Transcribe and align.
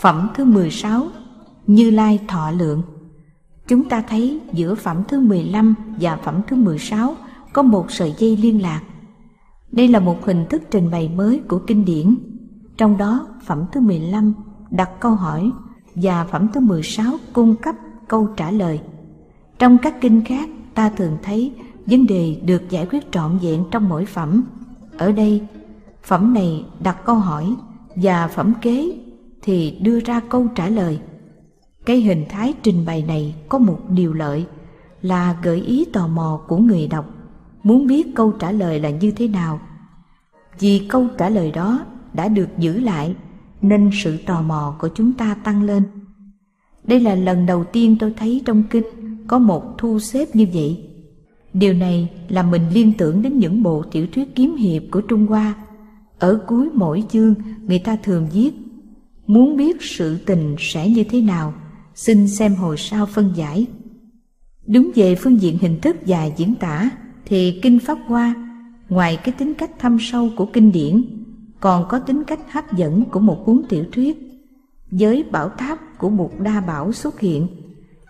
Phẩm 0.00 0.28
thứ 0.34 0.44
16 0.44 1.06
Như 1.66 1.90
Lai 1.90 2.20
Thọ 2.28 2.50
Lượng 2.50 2.82
Chúng 3.68 3.88
ta 3.88 4.00
thấy 4.00 4.40
giữa 4.52 4.74
phẩm 4.74 5.02
thứ 5.08 5.20
15 5.20 5.74
và 6.00 6.16
phẩm 6.16 6.40
thứ 6.46 6.56
16 6.56 7.16
có 7.52 7.62
một 7.62 7.90
sợi 7.90 8.14
dây 8.18 8.36
liên 8.36 8.62
lạc. 8.62 8.82
Đây 9.72 9.88
là 9.88 10.00
một 10.00 10.26
hình 10.26 10.46
thức 10.50 10.62
trình 10.70 10.90
bày 10.90 11.08
mới 11.08 11.40
của 11.48 11.58
kinh 11.58 11.84
điển. 11.84 12.14
Trong 12.76 12.96
đó, 12.96 13.26
phẩm 13.46 13.64
thứ 13.72 13.80
15 13.80 14.34
đặt 14.70 14.90
câu 15.00 15.12
hỏi 15.12 15.50
và 15.94 16.24
phẩm 16.24 16.48
thứ 16.52 16.60
16 16.60 17.12
cung 17.32 17.56
cấp 17.56 17.74
câu 18.08 18.28
trả 18.36 18.50
lời. 18.50 18.80
Trong 19.58 19.78
các 19.78 20.00
kinh 20.00 20.24
khác, 20.24 20.48
ta 20.74 20.90
thường 20.96 21.16
thấy 21.22 21.52
vấn 21.86 22.06
đề 22.06 22.40
được 22.44 22.70
giải 22.70 22.86
quyết 22.90 23.12
trọn 23.12 23.38
vẹn 23.38 23.64
trong 23.70 23.88
mỗi 23.88 24.04
phẩm. 24.04 24.44
Ở 24.98 25.12
đây, 25.12 25.46
phẩm 26.02 26.34
này 26.34 26.64
đặt 26.80 27.04
câu 27.04 27.16
hỏi 27.16 27.54
và 27.96 28.28
phẩm 28.28 28.52
kế 28.62 28.98
thì 29.42 29.78
đưa 29.80 30.00
ra 30.00 30.20
câu 30.20 30.46
trả 30.54 30.68
lời. 30.68 30.98
Cái 31.86 32.00
hình 32.00 32.24
thái 32.28 32.54
trình 32.62 32.84
bày 32.86 33.02
này 33.02 33.34
có 33.48 33.58
một 33.58 33.78
điều 33.88 34.12
lợi 34.12 34.46
là 35.02 35.36
gợi 35.42 35.60
ý 35.60 35.84
tò 35.84 36.08
mò 36.08 36.40
của 36.48 36.56
người 36.56 36.86
đọc, 36.86 37.14
muốn 37.62 37.86
biết 37.86 38.06
câu 38.14 38.32
trả 38.32 38.52
lời 38.52 38.80
là 38.80 38.90
như 38.90 39.10
thế 39.10 39.28
nào. 39.28 39.60
Vì 40.58 40.86
câu 40.88 41.06
trả 41.18 41.28
lời 41.28 41.50
đó 41.50 41.84
đã 42.12 42.28
được 42.28 42.48
giữ 42.58 42.80
lại 42.80 43.14
nên 43.62 43.90
sự 43.92 44.16
tò 44.26 44.42
mò 44.42 44.76
của 44.78 44.88
chúng 44.94 45.12
ta 45.12 45.34
tăng 45.34 45.62
lên. 45.62 45.82
Đây 46.84 47.00
là 47.00 47.14
lần 47.14 47.46
đầu 47.46 47.64
tiên 47.64 47.96
tôi 48.00 48.14
thấy 48.16 48.42
trong 48.44 48.62
kinh 48.70 48.84
có 49.26 49.38
một 49.38 49.78
thu 49.78 49.98
xếp 49.98 50.36
như 50.36 50.46
vậy. 50.52 50.84
Điều 51.52 51.74
này 51.74 52.10
làm 52.28 52.50
mình 52.50 52.62
liên 52.72 52.92
tưởng 52.98 53.22
đến 53.22 53.38
những 53.38 53.62
bộ 53.62 53.84
tiểu 53.90 54.06
thuyết 54.12 54.34
kiếm 54.34 54.56
hiệp 54.56 54.82
của 54.90 55.00
Trung 55.00 55.26
Hoa. 55.26 55.54
Ở 56.18 56.40
cuối 56.46 56.68
mỗi 56.74 57.04
chương, 57.08 57.34
người 57.66 57.78
ta 57.78 57.96
thường 57.96 58.26
viết 58.32 58.50
Muốn 59.28 59.56
biết 59.56 59.76
sự 59.80 60.18
tình 60.26 60.56
sẽ 60.58 60.88
như 60.88 61.04
thế 61.04 61.20
nào, 61.20 61.54
xin 61.94 62.28
xem 62.28 62.54
hồi 62.54 62.76
sau 62.76 63.06
phân 63.06 63.32
giải. 63.34 63.66
Đúng 64.66 64.90
về 64.94 65.14
phương 65.14 65.40
diện 65.40 65.58
hình 65.60 65.80
thức 65.80 65.96
và 66.06 66.24
diễn 66.24 66.54
tả, 66.54 66.90
thì 67.24 67.60
Kinh 67.62 67.78
Pháp 67.78 67.98
Hoa, 68.06 68.34
ngoài 68.88 69.18
cái 69.24 69.34
tính 69.38 69.54
cách 69.54 69.70
thâm 69.78 69.98
sâu 70.00 70.30
của 70.36 70.46
kinh 70.46 70.72
điển, 70.72 71.04
còn 71.60 71.86
có 71.88 71.98
tính 71.98 72.24
cách 72.24 72.52
hấp 72.52 72.76
dẫn 72.76 73.04
của 73.04 73.20
một 73.20 73.42
cuốn 73.46 73.62
tiểu 73.68 73.84
thuyết. 73.92 74.16
Với 74.90 75.24
bảo 75.30 75.48
tháp 75.48 75.98
của 75.98 76.10
một 76.10 76.40
đa 76.40 76.60
bảo 76.60 76.92
xuất 76.92 77.20
hiện, 77.20 77.46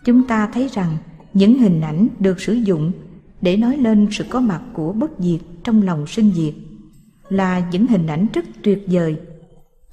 chúng 0.05 0.23
ta 0.27 0.51
thấy 0.53 0.69
rằng 0.73 0.97
những 1.35 1.59
hình 1.59 1.81
ảnh 1.81 2.09
được 2.19 2.41
sử 2.41 2.53
dụng 2.53 2.93
để 3.41 3.57
nói 3.57 3.77
lên 3.77 4.09
sự 4.11 4.25
có 4.31 4.41
mặt 4.41 4.63
của 4.73 4.93
bất 4.93 5.11
diệt 5.19 5.41
trong 5.65 5.83
lòng 5.83 6.07
sinh 6.07 6.33
diệt 6.35 6.55
là 7.29 7.69
những 7.73 7.87
hình 7.87 8.07
ảnh 8.07 8.27
rất 8.33 8.45
tuyệt 8.63 8.85
vời 8.87 9.17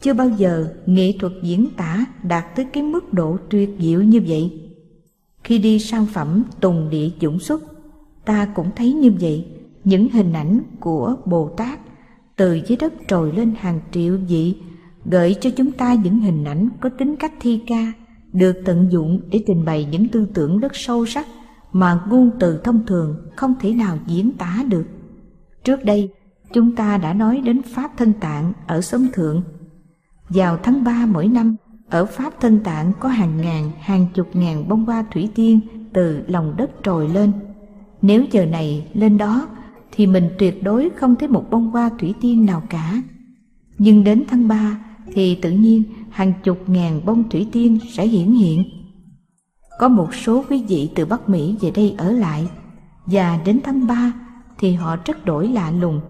chưa 0.06 0.14
bao 0.14 0.30
giờ 0.30 0.67
nghệ 0.86 1.14
thuật 1.20 1.34
diễn 1.42 1.67
tả 1.78 2.06
đạt 2.23 2.56
tới 2.56 2.66
cái 2.73 2.84
mức 2.84 3.14
độ 3.14 3.38
tuyệt 3.50 3.70
diệu 3.80 4.02
như 4.02 4.22
vậy 4.28 4.72
khi 5.44 5.58
đi 5.58 5.80
sang 5.80 6.06
phẩm 6.06 6.44
tùng 6.59 6.89
địa 6.89 7.09
dũng 7.22 7.39
xuất 7.39 7.64
ta 8.25 8.47
cũng 8.56 8.70
thấy 8.75 8.94
như 8.94 9.12
vậy 9.20 9.45
những 9.84 10.09
hình 10.09 10.34
ảnh 10.34 10.59
của 10.80 11.16
bồ 11.25 11.50
tát 11.58 11.80
từ 12.36 12.59
dưới 12.67 12.78
đất 12.78 12.94
trồi 13.08 13.31
lên 13.31 13.53
hàng 13.59 13.80
triệu 13.92 14.17
vị 14.28 14.56
gợi 15.06 15.36
cho 15.42 15.50
chúng 15.50 15.72
ta 15.72 15.94
những 15.94 16.19
hình 16.19 16.44
ảnh 16.44 16.69
có 16.80 16.90
tính 16.90 17.16
cách 17.16 17.34
thi 17.40 17.62
ca 17.67 17.94
được 18.34 18.62
tận 18.66 18.88
dụng 18.92 19.19
để 19.31 19.44
trình 19.47 19.66
bày 19.66 19.88
những 19.92 20.08
tư 20.08 20.28
tưởng 20.34 20.59
rất 20.59 20.75
sâu 20.75 21.06
sắc 21.06 21.28
mà 21.72 22.02
ngôn 22.09 22.31
từ 22.40 22.62
thông 22.64 22.86
thường 22.86 23.30
không 23.36 23.53
thể 23.59 23.73
nào 23.73 23.97
diễn 24.08 24.31
tả 24.31 24.64
được. 24.69 24.86
Trước 25.64 25.84
đây, 25.84 26.09
chúng 26.53 26.75
ta 26.75 26.97
đã 26.97 27.14
nói 27.14 27.42
đến 27.45 27.62
Pháp 27.62 27.92
Thân 27.97 28.14
Tạng 28.14 28.53
ở 28.67 28.81
Sống 28.81 29.08
Thượng. 29.14 29.44
Vào 30.30 30.58
tháng 30.64 30.84
3 30.84 31.06
mỗi 31.06 31.28
năm, 31.28 31.56
ở 31.90 32.06
Pháp 32.06 32.34
Thân 32.42 32.59
Tạng 32.64 32.92
có 33.00 33.09
hàng 33.09 33.42
ngàn, 33.42 33.72
hàng 33.80 34.08
chục 34.14 34.28
ngàn 34.34 34.68
bông 34.70 34.86
hoa 34.86 35.06
thủy 35.12 35.30
tiên 35.36 35.59
từ 35.94 36.23
lòng 36.28 36.54
đất 36.58 36.72
trồi 36.84 37.09
lên. 37.09 37.31
Nếu 38.02 38.25
giờ 38.31 38.46
này 38.46 38.88
lên 38.94 39.18
đó, 39.18 39.47
thì 39.91 40.08
mình 40.08 40.30
tuyệt 40.38 40.63
đối 40.63 40.90
không 40.96 41.16
thấy 41.16 41.28
một 41.28 41.46
bông 41.50 41.72
hoa 41.72 41.90
thủy 42.00 42.13
tiên 42.22 42.46
nào 42.46 42.63
cả. 42.69 43.02
Nhưng 43.78 44.03
đến 44.03 44.24
tháng 44.28 44.47
3 44.47 44.86
thì 45.13 45.36
tự 45.36 45.52
nhiên 45.52 45.84
hàng 46.09 46.34
chục 46.44 46.69
ngàn 46.69 47.06
bông 47.06 47.30
thủy 47.30 47.47
tiên 47.52 47.80
sẽ 47.94 48.07
hiển 48.07 48.31
hiện 48.31 48.63
có 49.80 49.88
một 49.88 50.16
số 50.16 50.44
quý 50.50 50.63
vị 50.68 50.90
từ 50.96 51.06
Bắc 51.06 51.30
Mỹ 51.30 51.56
về 51.62 51.72
đây 51.72 51.96
ở 51.97 52.12
lại 52.12 52.47
và 53.06 53.40
đến 53.46 53.59
tháng 53.63 53.88
3 53.88 54.13
thì 54.57 54.74
họ 54.74 54.96
rất 55.06 55.25
đổi 55.25 55.47
lạ 55.47 55.72
lùng. 55.72 56.02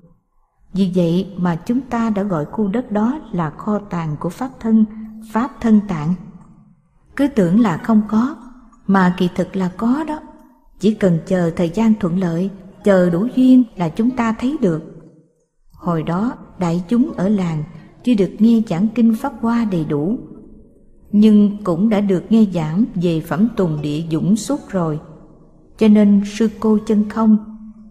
Vì 0.76 0.92
vậy 0.96 1.28
mà 1.38 1.56
chúng 1.56 1.82
ta 1.82 2.10
đã 2.10 2.24
gọi 2.24 2.46
khu 2.46 2.68
đất 2.68 2.92
đó 2.92 3.20
là 3.32 3.50
kho 3.50 3.80
tàng 3.80 4.16
của 4.20 4.30
Pháp 4.30 4.50
thân, 4.60 4.86
Pháp 5.32 5.52
thân 5.62 5.80
tạng. 5.88 6.14
Cứ 7.16 7.28
tưởng 7.28 7.60
là 7.60 7.78
không 7.78 8.02
có, 8.08 8.36
mà 8.88 9.16
kỳ 9.18 9.30
thực 9.36 9.56
là 9.56 9.72
có 9.78 10.04
đó. 10.08 10.20
Chỉ 10.80 10.94
cần 10.94 11.20
chờ 11.28 11.52
thời 11.56 11.70
gian 11.70 11.94
thuận 12.00 12.20
lợi, 12.20 12.50
chờ 12.84 13.10
đủ 13.10 13.28
duyên 13.36 13.64
là 13.76 13.90
chúng 13.90 14.12
ta 14.12 14.36
thấy 14.40 14.58
được. 14.62 14.84
Hồi 15.74 16.04
đó, 16.04 16.34
đại 16.60 16.84
chúng 16.88 17.12
ở 17.18 17.30
làng 17.30 17.64
chưa 18.04 18.14
được 18.14 18.32
nghe 18.40 18.62
giảng 18.70 18.88
kinh 18.96 19.16
Pháp 19.16 19.34
Hoa 19.42 19.66
đầy 19.66 19.86
đủ, 19.86 20.18
nhưng 21.12 21.64
cũng 21.64 21.90
đã 21.90 22.02
được 22.02 22.24
nghe 22.30 22.46
giảng 22.54 22.84
về 22.96 23.22
phẩm 23.22 23.48
tùng 23.58 23.82
địa 23.82 24.04
dũng 24.12 24.36
suốt 24.36 24.60
rồi. 24.70 25.00
Cho 25.78 25.88
nên 25.88 26.22
sư 26.26 26.50
cô 26.60 26.78
chân 26.88 27.10
không 27.10 27.38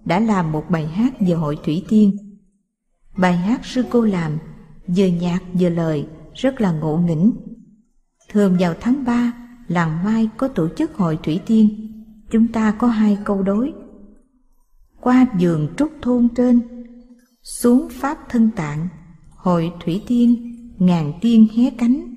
đã 0.04 0.20
làm 0.20 0.52
một 0.52 0.64
bài 0.70 0.86
hát 0.86 1.14
về 1.20 1.34
hội 1.34 1.58
thủy 1.64 1.84
tiên. 1.88 2.16
Bài 3.16 3.36
hát 3.36 3.60
sư 3.64 3.84
cô 3.90 4.04
làm 4.04 4.38
vừa 4.86 5.06
nhạc 5.06 5.40
vừa 5.52 5.68
lời 5.68 6.06
rất 6.34 6.60
là 6.60 6.72
ngộ 6.72 6.96
nghĩnh. 6.96 7.32
Thường 8.28 8.56
vào 8.60 8.74
tháng 8.80 9.04
3, 9.04 9.32
làng 9.68 10.04
Mai 10.04 10.28
có 10.36 10.48
tổ 10.48 10.68
chức 10.76 10.94
hội 10.94 11.18
thủy 11.22 11.40
tiên. 11.46 11.90
Chúng 12.30 12.48
ta 12.48 12.70
có 12.78 12.86
hai 12.86 13.18
câu 13.24 13.42
đối. 13.42 13.72
Qua 15.00 15.26
giường 15.38 15.68
trúc 15.76 15.92
thôn 16.02 16.28
trên, 16.36 16.60
xuống 17.42 17.88
pháp 17.90 18.18
thân 18.28 18.50
tạng, 18.56 18.88
hội 19.36 19.72
thủy 19.84 20.02
tiên, 20.06 20.54
ngàn 20.78 21.12
tiên 21.20 21.46
hé 21.56 21.70
cánh 21.70 22.14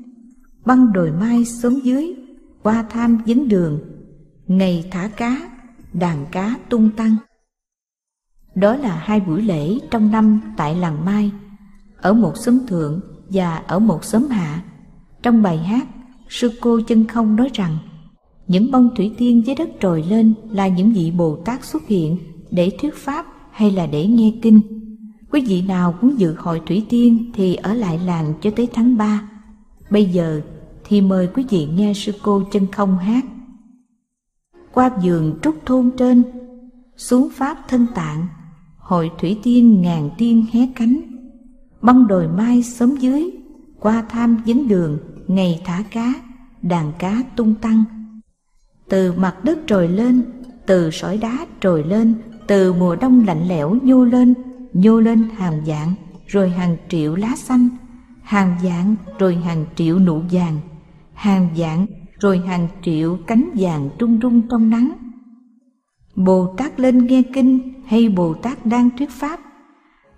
băng 0.66 0.94
đồi 0.94 1.12
mai 1.12 1.46
xuống 1.46 1.86
dưới 1.86 2.16
qua 2.64 2.86
tham 2.90 3.18
dính 3.26 3.50
đường 3.50 3.80
ngày 4.48 4.88
thả 4.92 5.08
cá 5.08 5.50
đàn 5.94 6.26
cá 6.32 6.56
tung 6.70 6.90
tăng 6.98 7.16
đó 8.60 8.76
là 8.76 8.96
hai 8.96 9.20
buổi 9.20 9.42
lễ 9.42 9.80
trong 9.92 10.12
năm 10.12 10.42
tại 10.58 10.76
làng 10.76 11.06
mai 11.06 11.32
ở 12.02 12.14
một 12.14 12.38
xóm 12.38 12.60
thượng 12.68 13.00
và 13.30 13.56
ở 13.56 13.80
một 13.80 14.04
xóm 14.04 14.28
hạ. 14.30 14.64
Trong 15.24 15.42
bài 15.42 15.58
hát 15.58 15.88
sư 16.30 16.52
cô 16.62 16.80
chân 16.88 17.08
không 17.08 17.36
nói 17.36 17.50
rằng 17.54 17.78
những 18.48 18.72
bông 18.72 18.90
thủy 18.96 19.16
tiên 19.18 19.46
dưới 19.46 19.56
đất 19.56 19.70
trồi 19.80 20.04
lên 20.04 20.34
là 20.52 20.68
những 20.68 20.92
vị 20.92 21.12
bồ 21.12 21.36
tát 21.36 21.66
xuất 21.66 21.88
hiện 21.88 22.18
để 22.52 22.72
thuyết 22.82 22.96
pháp 22.96 23.26
hay 23.52 23.72
là 23.72 23.86
để 23.86 24.08
nghe 24.08 24.34
kinh. 24.42 24.62
Quý 25.32 25.42
vị 25.48 25.62
nào 25.62 25.96
muốn 26.02 26.20
dự 26.20 26.36
hội 26.38 26.62
thủy 26.66 26.86
tiên 26.90 27.32
thì 27.36 27.56
ở 27.56 27.74
lại 27.74 28.00
làng 28.00 28.34
cho 28.42 28.52
tới 28.56 28.68
tháng 28.74 28.98
3 28.98 29.30
bây 29.90 30.06
giờ 30.06 30.42
thì 30.84 31.02
mời 31.02 31.30
quý 31.36 31.46
vị 31.50 31.68
nghe 31.76 31.94
sư 31.94 32.12
cô 32.22 32.44
chân 32.52 32.68
không 32.72 32.98
hát. 32.98 33.26
Qua 34.74 34.92
giường 35.02 35.40
trúc 35.42 35.56
thôn 35.66 35.92
trên, 35.98 36.24
xuống 36.98 37.30
pháp 37.34 37.58
thân 37.68 37.86
tạng, 37.96 38.28
hội 38.88 39.12
thủy 39.20 39.40
tiên 39.44 39.82
ngàn 39.82 40.10
tiên 40.18 40.46
hé 40.54 40.60
cánh, 40.76 41.02
băng 41.82 42.08
đồi 42.08 42.28
mai 42.28 42.64
sớm 42.64 42.96
dưới, 42.96 43.30
qua 43.80 44.04
tham 44.10 44.38
dính 44.46 44.68
đường, 44.68 44.98
ngày 45.28 45.62
thả 45.66 45.84
cá, 45.92 46.14
đàn 46.62 46.92
cá 47.00 47.24
tung 47.36 47.56
tăng. 47.56 47.84
Từ 48.90 49.14
mặt 49.14 49.44
đất 49.44 49.60
trồi 49.68 49.88
lên, 49.88 50.22
từ 50.66 50.92
sỏi 50.92 51.18
đá 51.18 51.46
trồi 51.60 51.84
lên, 51.84 52.14
từ 52.48 52.74
mùa 52.74 52.96
đông 52.96 53.26
lạnh 53.28 53.48
lẽo 53.48 53.76
nhô 53.84 54.06
lên, 54.06 54.34
nhô 54.74 55.00
lên 55.00 55.24
hàng 55.38 55.66
dạng, 55.66 55.94
rồi 56.28 56.50
hàng 56.50 56.78
triệu 56.90 57.16
lá 57.16 57.36
xanh, 57.36 57.70
hàng 58.22 58.58
dạng 58.64 58.96
rồi 59.20 59.36
hàng 59.36 59.66
triệu 59.76 60.00
nụ 60.00 60.22
vàng 60.32 60.60
hàng 61.18 61.50
dạng 61.58 61.86
rồi 62.20 62.40
hàng 62.40 62.68
triệu 62.82 63.18
cánh 63.28 63.50
vàng 63.60 63.90
trung 64.00 64.20
rung 64.22 64.42
trong 64.50 64.70
nắng. 64.70 64.92
Bồ 66.18 66.54
Tát 66.58 66.80
lên 66.80 67.08
nghe 67.08 67.22
kinh 67.34 67.74
hay 67.86 68.10
Bồ 68.10 68.34
Tát 68.34 68.66
đang 68.66 68.90
thuyết 68.98 69.10
pháp? 69.10 69.40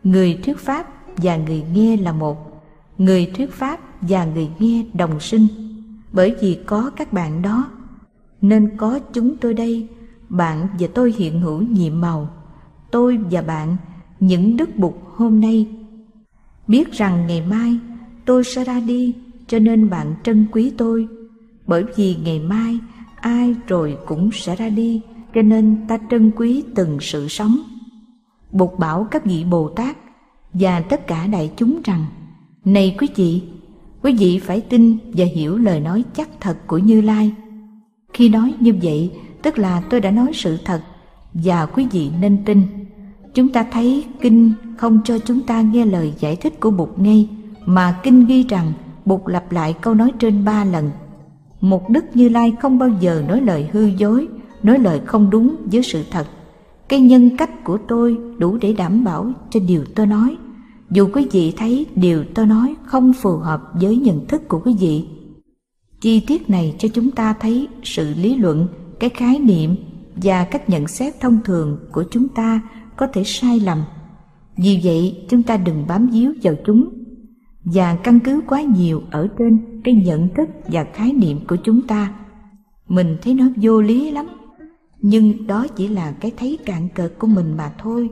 Người 0.04 0.40
thuyết 0.44 0.57
pháp 0.57 0.88
và 1.18 1.38
người 1.38 1.63
nghe 1.74 1.98
là 1.98 2.12
một, 2.12 2.63
người 2.98 3.31
thuyết 3.36 3.51
pháp 3.51 3.80
và 4.01 4.25
người 4.25 4.50
nghe 4.60 4.86
đồng 4.94 5.19
sinh. 5.19 5.48
Bởi 6.12 6.36
vì 6.42 6.60
có 6.66 6.92
các 6.96 7.13
bạn 7.13 7.42
đó, 7.42 7.72
nên 8.42 8.78
có 8.78 9.00
chúng 9.13 9.38
tôi 9.38 9.54
đây, 9.54 9.88
bạn 10.30 10.68
và 10.80 10.88
tôi 10.94 11.13
hiện 11.18 11.42
hữu 11.42 11.62
nhiệm 11.62 12.01
màu, 12.01 12.30
tôi 12.92 13.18
và 13.31 13.42
bạn 13.42 13.78
những 14.19 14.57
đức 14.57 14.75
bục 14.75 15.01
hôm 15.16 15.42
nay. 15.42 15.68
Biết 16.68 16.92
rằng 16.92 17.28
ngày 17.28 17.44
mai 17.50 17.80
tôi 18.25 18.44
sẽ 18.44 18.63
ra 18.63 18.80
đi 18.80 19.16
cho 19.48 19.60
nên 19.60 19.90
bạn 19.90 20.16
trân 20.24 20.46
quý 20.51 20.72
tôi 20.78 21.07
bởi 21.68 21.84
vì 21.96 22.16
ngày 22.24 22.40
mai 22.40 22.80
ai 23.16 23.56
rồi 23.68 23.98
cũng 24.06 24.30
sẽ 24.34 24.56
ra 24.56 24.69
đi 24.69 25.01
cho 25.35 25.41
nên 25.41 25.77
ta 25.87 25.97
trân 26.09 26.31
quý 26.35 26.63
từng 26.75 26.97
sự 27.01 27.27
sống. 27.27 27.57
Bột 28.51 28.71
bảo 28.77 29.07
các 29.11 29.25
vị 29.25 29.43
bồ 29.43 29.69
tát 29.69 29.97
và 30.53 30.81
tất 30.81 31.07
cả 31.07 31.27
đại 31.27 31.51
chúng 31.57 31.81
rằng, 31.83 32.05
này 32.65 32.95
quý 32.99 33.07
vị 33.15 33.41
quý 34.03 34.15
vị 34.19 34.39
phải 34.39 34.61
tin 34.61 34.97
và 35.13 35.25
hiểu 35.25 35.57
lời 35.57 35.79
nói 35.79 36.03
chắc 36.13 36.29
thật 36.39 36.57
của 36.67 36.77
như 36.77 37.01
lai. 37.01 37.33
Khi 38.13 38.29
nói 38.29 38.53
như 38.59 38.73
vậy, 38.81 39.11
tức 39.41 39.59
là 39.59 39.81
tôi 39.89 40.01
đã 40.01 40.11
nói 40.11 40.31
sự 40.33 40.57
thật 40.65 40.81
và 41.33 41.65
quý 41.65 41.87
vị 41.91 42.09
nên 42.21 42.45
tin. 42.45 42.61
Chúng 43.33 43.49
ta 43.49 43.65
thấy 43.71 44.05
kinh 44.21 44.53
không 44.77 44.99
cho 45.05 45.19
chúng 45.19 45.41
ta 45.41 45.61
nghe 45.61 45.85
lời 45.85 46.13
giải 46.19 46.35
thích 46.35 46.59
của 46.59 46.71
bụt 46.71 46.89
ngay, 46.97 47.29
mà 47.65 47.99
kinh 48.03 48.25
ghi 48.25 48.43
rằng 48.43 48.73
bụt 49.05 49.21
lặp 49.25 49.51
lại 49.51 49.75
câu 49.81 49.93
nói 49.93 50.11
trên 50.19 50.45
ba 50.45 50.63
lần. 50.63 50.91
Một 51.61 51.89
đức 51.89 52.05
như 52.13 52.29
lai 52.29 52.53
không 52.61 52.79
bao 52.79 52.89
giờ 52.99 53.23
nói 53.27 53.41
lời 53.41 53.69
hư 53.71 53.85
dối 53.85 54.27
nói 54.63 54.79
lời 54.79 55.01
không 55.06 55.29
đúng 55.29 55.56
với 55.71 55.83
sự 55.83 56.03
thật. 56.11 56.27
Cái 56.89 57.01
nhân 57.01 57.38
cách 57.38 57.63
của 57.63 57.77
tôi 57.88 58.17
đủ 58.38 58.57
để 58.61 58.73
đảm 58.73 59.03
bảo 59.03 59.31
cho 59.50 59.59
điều 59.67 59.85
tôi 59.95 60.07
nói. 60.07 60.38
Dù 60.91 61.09
quý 61.13 61.27
vị 61.31 61.53
thấy 61.57 61.85
điều 61.95 62.23
tôi 62.35 62.45
nói 62.45 62.75
không 62.85 63.13
phù 63.13 63.38
hợp 63.38 63.61
với 63.73 63.97
nhận 63.97 64.27
thức 64.27 64.47
của 64.47 64.59
quý 64.59 64.75
vị, 64.79 65.06
chi 66.01 66.19
tiết 66.27 66.50
này 66.50 66.75
cho 66.79 66.88
chúng 66.94 67.11
ta 67.11 67.33
thấy 67.33 67.67
sự 67.83 68.13
lý 68.17 68.35
luận, 68.35 68.67
cái 69.00 69.09
khái 69.09 69.39
niệm 69.39 69.75
và 70.15 70.44
cách 70.44 70.69
nhận 70.69 70.88
xét 70.88 71.19
thông 71.19 71.39
thường 71.45 71.77
của 71.91 72.03
chúng 72.12 72.27
ta 72.27 72.62
có 72.97 73.07
thể 73.13 73.23
sai 73.25 73.59
lầm. 73.59 73.77
Vì 74.57 74.79
vậy, 74.83 75.25
chúng 75.29 75.44
ta 75.44 75.57
đừng 75.57 75.88
bám 75.88 76.07
víu 76.07 76.33
vào 76.44 76.53
chúng 76.65 76.89
và 77.63 77.95
căn 77.95 78.19
cứ 78.19 78.41
quá 78.47 78.62
nhiều 78.62 79.01
ở 79.12 79.27
trên 79.38 79.81
cái 79.83 79.94
nhận 79.94 80.29
thức 80.35 80.50
và 80.67 80.85
khái 80.94 81.13
niệm 81.13 81.39
của 81.47 81.55
chúng 81.55 81.81
ta. 81.81 82.13
Mình 82.88 83.17
thấy 83.21 83.33
nó 83.33 83.45
vô 83.62 83.81
lý 83.81 84.12
lắm 84.12 84.27
nhưng 85.01 85.48
đó 85.48 85.68
chỉ 85.75 85.88
là 85.88 86.12
cái 86.12 86.31
thấy 86.38 86.57
cạn 86.66 86.90
cợt 86.96 87.13
của 87.19 87.28
mình 87.28 87.57
mà 87.57 87.74
thôi. 87.78 88.10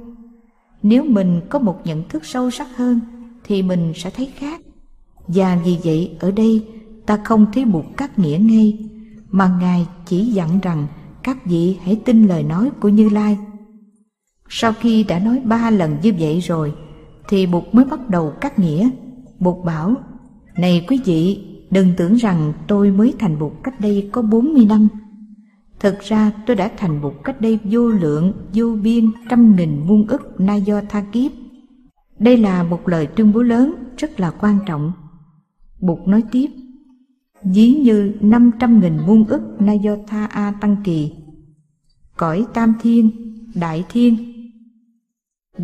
Nếu 0.83 1.03
mình 1.03 1.41
có 1.49 1.59
một 1.59 1.79
nhận 1.85 2.09
thức 2.09 2.25
sâu 2.25 2.51
sắc 2.51 2.77
hơn, 2.77 2.99
thì 3.43 3.63
mình 3.63 3.93
sẽ 3.95 4.09
thấy 4.09 4.31
khác. 4.35 4.61
Và 5.27 5.61
vì 5.65 5.77
vậy, 5.83 6.17
ở 6.19 6.31
đây, 6.31 6.67
ta 7.05 7.19
không 7.23 7.45
thấy 7.53 7.65
buộc 7.65 7.85
cắt 7.97 8.19
nghĩa 8.19 8.37
ngay, 8.41 8.89
mà 9.29 9.57
ngài 9.61 9.87
chỉ 10.05 10.25
dặn 10.25 10.59
rằng 10.61 10.87
các 11.23 11.45
vị 11.45 11.77
hãy 11.83 11.95
tin 12.05 12.27
lời 12.27 12.43
nói 12.43 12.71
của 12.79 12.89
như 12.89 13.09
lai. 13.09 13.37
Sau 14.49 14.73
khi 14.73 15.03
đã 15.03 15.19
nói 15.19 15.41
ba 15.45 15.69
lần 15.69 15.97
như 16.03 16.13
vậy 16.19 16.39
rồi, 16.39 16.73
thì 17.29 17.45
bụt 17.45 17.63
mới 17.71 17.85
bắt 17.85 18.09
đầu 18.09 18.33
cắt 18.41 18.59
nghĩa. 18.59 18.89
Bụt 19.39 19.65
bảo, 19.65 19.95
này 20.57 20.85
quý 20.87 20.99
vị, 21.05 21.45
đừng 21.71 21.93
tưởng 21.97 22.15
rằng 22.15 22.53
tôi 22.67 22.91
mới 22.91 23.13
thành 23.19 23.39
bụt 23.39 23.51
cách 23.63 23.79
đây 23.79 24.09
có 24.11 24.21
bốn 24.21 24.53
mươi 24.53 24.65
năm. 24.65 24.87
Thực 25.79 25.99
ra 25.99 26.31
tôi 26.45 26.55
đã 26.55 26.71
thành 26.77 27.01
bụt 27.01 27.13
cách 27.23 27.41
đây 27.41 27.59
vô 27.63 27.89
lượng, 27.89 28.33
vô 28.53 28.75
biên, 28.81 29.11
trăm 29.29 29.55
nghìn 29.55 29.87
muôn 29.87 30.07
ức 30.07 30.39
na 30.39 30.55
do 30.55 30.81
tha 30.89 31.03
kiếp. 31.11 31.31
Đây 32.19 32.37
là 32.37 32.63
một 32.63 32.87
lời 32.87 33.07
tuyên 33.07 33.33
bố 33.33 33.41
lớn, 33.41 33.73
rất 33.97 34.19
là 34.19 34.31
quan 34.31 34.59
trọng. 34.65 34.91
Bụt 35.79 35.99
nói 36.07 36.23
tiếp, 36.31 36.47
ví 37.43 37.73
như 37.73 38.13
năm 38.21 38.51
trăm 38.59 38.79
nghìn 38.79 38.97
muôn 39.07 39.25
ức 39.25 39.41
na 39.59 39.73
do 39.73 39.95
tha 40.07 40.25
a 40.25 40.53
tăng 40.61 40.75
kỳ, 40.83 41.11
cõi 42.17 42.45
tam 42.53 42.73
thiên, 42.81 43.11
đại 43.55 43.85
thiên. 43.89 44.33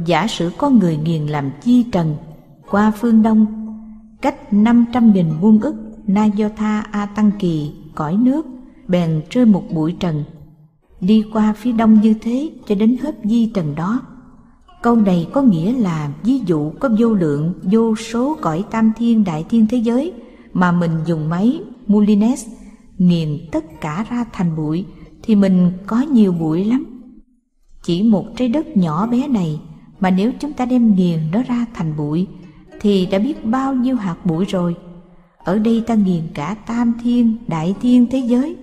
Giả 0.06 0.27
sử 0.27 0.51
có 0.57 0.69
người 0.69 0.98
nghiền 0.98 1.27
làm 1.27 1.51
chi 1.62 1.86
trần 1.92 2.15
qua 2.69 2.92
phương 2.92 3.21
đông, 3.24 3.45
cách 4.21 4.54
năm 4.54 4.86
trăm 4.94 5.13
nghìn 5.13 5.27
muôn 5.42 5.60
ức 5.60 5.75
na 6.07 6.25
do 6.25 6.50
tha 6.50 6.80
a 6.80 7.06
tăng 7.06 7.31
kỳ, 7.39 7.71
cõi 7.95 8.18
nước, 8.18 8.45
bèn 8.88 9.21
rơi 9.30 9.45
một 9.45 9.63
bụi 9.74 9.95
trần, 10.00 10.24
đi 11.01 11.24
qua 11.33 11.53
phía 11.57 11.71
đông 11.71 12.01
như 12.01 12.13
thế 12.13 12.50
cho 12.68 12.75
đến 12.75 12.97
hết 13.01 13.15
di 13.24 13.51
trần 13.53 13.75
đó. 13.75 14.01
Câu 14.81 14.95
này 14.95 15.27
có 15.33 15.41
nghĩa 15.41 15.74
là 15.74 16.12
ví 16.24 16.39
dụ 16.45 16.71
có 16.80 16.89
vô 17.00 17.13
lượng, 17.13 17.53
vô 17.63 17.95
số 17.95 18.38
cõi 18.41 18.63
tam 18.71 18.91
thiên 18.97 19.24
đại 19.24 19.45
thiên 19.50 19.68
thế 19.68 19.77
giới 19.77 20.13
mà 20.53 20.71
mình 20.71 20.91
dùng 21.06 21.30
máy 21.30 21.62
Mulines 21.88 22.45
nghiền 22.97 23.39
tất 23.51 23.81
cả 23.81 24.06
ra 24.09 24.25
thành 24.33 24.56
bụi 24.56 24.86
thì 25.24 25.36
mình 25.36 25.71
có 25.88 26.01
nhiều 26.01 26.31
bụi 26.31 26.65
lắm. 26.65 26.86
Chỉ 27.83 28.03
một 28.03 28.25
trái 28.36 28.47
đất 28.47 28.77
nhỏ 28.77 29.07
bé 29.07 29.27
này 29.27 29.59
mà 30.00 30.09
nếu 30.09 30.31
chúng 30.39 30.53
ta 30.53 30.65
đem 30.65 30.95
nghiền 30.95 31.19
nó 31.31 31.44
ra 31.44 31.65
thành 31.74 31.97
bụi 31.97 32.27
thì 32.81 33.06
đã 33.06 33.19
biết 33.19 33.45
bao 33.45 33.74
nhiêu 33.74 33.95
hạt 33.95 34.25
bụi 34.25 34.45
rồi. 34.45 34.75
Ở 35.38 35.59
đây 35.59 35.83
ta 35.88 35.95
nghiền 35.95 36.21
cả 36.33 36.56
tam 36.68 36.94
thiên, 37.03 37.38
đại 37.47 37.75
thiên 37.81 38.07
thế 38.12 38.19
giới 38.19 38.56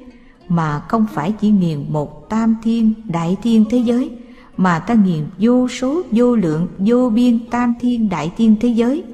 mà 0.50 0.80
không 0.88 1.06
phải 1.12 1.32
chỉ 1.32 1.50
nghiền 1.50 1.92
một 1.92 2.28
tam 2.28 2.56
thiên, 2.62 2.92
đại 3.08 3.36
thiên 3.42 3.64
thế 3.70 3.78
giới, 3.78 4.10
mà 4.56 4.78
ta 4.78 4.94
nghiền 4.94 5.26
vô 5.38 5.68
số, 5.68 6.02
vô 6.10 6.36
lượng, 6.36 6.68
vô 6.78 7.10
biên 7.10 7.38
tam 7.50 7.74
thiên, 7.80 8.08
đại 8.08 8.32
thiên 8.36 8.56
thế 8.60 8.68
giới, 8.68 9.04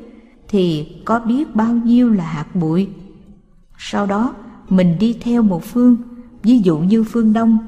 thì 0.48 0.86
có 1.04 1.20
biết 1.20 1.54
bao 1.54 1.74
nhiêu 1.74 2.10
là 2.10 2.24
hạt 2.24 2.56
bụi. 2.56 2.88
Sau 3.78 4.06
đó, 4.06 4.34
mình 4.68 4.96
đi 5.00 5.16
theo 5.20 5.42
một 5.42 5.64
phương, 5.64 5.96
ví 6.42 6.58
dụ 6.58 6.78
như 6.78 7.04
phương 7.04 7.32
đông. 7.32 7.58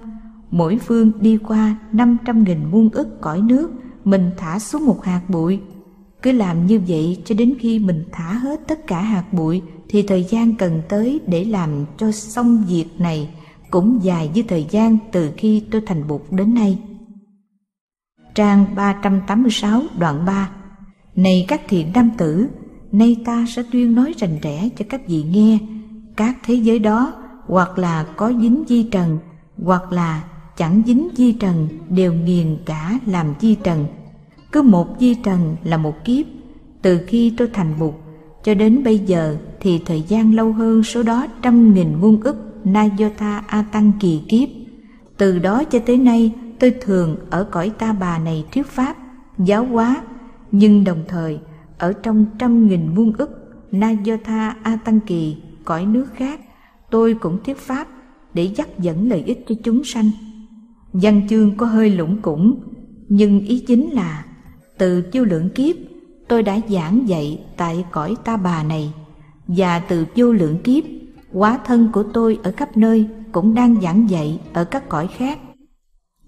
Mỗi 0.51 0.79
phương 0.79 1.13
đi 1.21 1.37
qua 1.37 1.77
năm 1.93 2.17
trăm 2.25 2.45
nghìn 2.45 2.59
muôn 2.71 2.89
ức 2.91 3.21
cõi 3.21 3.41
nước, 3.41 3.71
mình 4.05 4.31
thả 4.37 4.59
xuống 4.59 4.87
một 4.87 5.05
hạt 5.05 5.23
bụi. 5.29 5.61
Cứ 6.23 6.33
làm 6.33 6.67
như 6.67 6.81
vậy 6.89 7.23
cho 7.25 7.35
đến 7.35 7.55
khi 7.59 7.79
mình 7.79 8.05
thả 8.13 8.33
hết 8.33 8.61
tất 8.69 8.87
cả 8.87 9.01
hạt 9.01 9.33
bụi, 9.33 9.63
thì 9.89 10.03
thời 10.03 10.25
gian 10.25 10.57
cần 10.57 10.83
tới 10.89 11.21
để 11.27 11.45
làm 11.45 11.71
cho 11.99 12.13
xong 12.13 12.65
việc 12.69 12.87
này 12.99 13.31
cũng 13.71 13.99
dài 14.03 14.31
như 14.35 14.43
thời 14.43 14.67
gian 14.71 14.99
từ 15.13 15.31
khi 15.37 15.65
tôi 15.71 15.83
thành 15.87 16.09
Bụt 16.09 16.21
đến 16.31 16.55
nay. 16.55 16.79
Trang 18.35 18.65
386 18.77 19.83
đoạn 19.99 20.25
3 20.27 20.51
Này 21.17 21.45
các 21.49 21.61
thiện 21.69 21.91
nam 21.95 22.11
tử, 22.19 22.49
nay 22.93 23.17
ta 23.25 23.45
sẽ 23.49 23.63
tuyên 23.73 23.95
nói 23.95 24.15
rành 24.19 24.39
rẽ 24.43 24.69
cho 24.77 24.85
các 24.89 25.09
vị 25.09 25.23
nghe, 25.23 25.59
các 26.17 26.37
thế 26.45 26.55
giới 26.55 26.79
đó 26.79 27.13
hoặc 27.47 27.79
là 27.79 28.07
có 28.17 28.33
dính 28.41 28.65
di 28.69 28.83
trần, 28.83 29.19
hoặc 29.65 29.93
là 29.93 30.25
chẳng 30.57 30.83
dính 30.87 31.09
di 31.15 31.33
trần 31.33 31.69
đều 31.89 32.13
nghiền 32.13 32.59
cả 32.67 32.99
làm 33.07 33.35
di 33.41 33.55
trần. 33.55 33.87
Cứ 34.53 34.63
một 34.63 34.89
di 35.01 35.15
trần 35.15 35.57
là 35.65 35.77
một 35.77 36.05
kiếp, 36.05 36.27
từ 36.83 37.01
khi 37.07 37.35
tôi 37.37 37.49
thành 37.53 37.79
Bụt 37.79 37.95
cho 38.45 38.55
đến 38.55 38.85
bây 38.85 38.99
giờ 38.99 39.37
thì 39.61 39.79
thời 39.87 40.03
gian 40.03 40.35
lâu 40.35 40.53
hơn 40.53 40.83
số 40.83 41.03
đó 41.03 41.27
trăm 41.43 41.75
nghìn 41.75 41.95
muôn 42.01 42.23
ức 42.23 42.48
Nayotha 42.73 43.43
A 43.47 43.63
Tăng 43.63 43.93
kỳ 44.01 44.23
kiếp. 44.29 44.49
Từ 45.17 45.39
đó 45.39 45.65
cho 45.65 45.79
tới 45.79 45.97
nay, 45.97 46.33
tôi 46.59 46.75
thường 46.81 47.17
ở 47.31 47.45
cõi 47.45 47.73
ta 47.79 47.93
bà 47.93 48.19
này 48.19 48.45
thuyết 48.53 48.67
pháp, 48.67 48.97
giáo 49.39 49.65
hóa, 49.65 50.03
nhưng 50.53 50.85
đồng 50.85 51.05
thời 51.09 51.39
ở 51.79 51.93
trong 51.93 52.27
trăm 52.39 52.69
nghìn 52.69 52.95
muôn 52.95 53.13
ức 53.19 53.31
Nayotha 53.73 54.57
A 54.63 54.77
Tăng 54.77 55.01
kỳ 55.01 55.37
cõi 55.65 55.87
nước 55.87 56.07
khác, 56.15 56.41
tôi 56.91 57.15
cũng 57.15 57.39
thuyết 57.45 57.59
pháp 57.59 57.89
để 58.35 58.43
dắt 58.57 58.69
dẫn 58.79 59.09
lợi 59.09 59.23
ích 59.27 59.45
cho 59.49 59.55
chúng 59.63 59.85
sanh. 59.85 60.11
Văn 60.93 61.23
chương 61.29 61.57
có 61.57 61.67
hơi 61.67 61.91
lũng 61.91 62.23
củng, 62.23 62.61
nhưng 63.09 63.41
ý 63.41 63.65
chính 63.67 63.91
là 63.91 64.25
từ 64.79 65.05
vô 65.13 65.25
lượng 65.25 65.49
kiếp 65.51 65.77
tôi 66.29 66.43
đã 66.43 66.61
giảng 66.69 67.09
dạy 67.09 67.41
tại 67.57 67.85
cõi 67.93 68.15
ta 68.25 68.37
bà 68.37 68.63
này 68.63 68.93
và 69.47 69.79
từ 69.79 70.07
vô 70.17 70.33
lượng 70.33 70.59
kiếp 70.59 70.85
Quá 71.33 71.59
thân 71.65 71.89
của 71.93 72.03
tôi 72.03 72.39
ở 72.43 72.53
khắp 72.57 72.77
nơi 72.77 73.09
cũng 73.33 73.55
đang 73.55 73.81
giảng 73.81 74.11
dạy 74.11 74.41
ở 74.53 74.65
các 74.65 74.89
cõi 74.89 75.07
khác. 75.07 75.39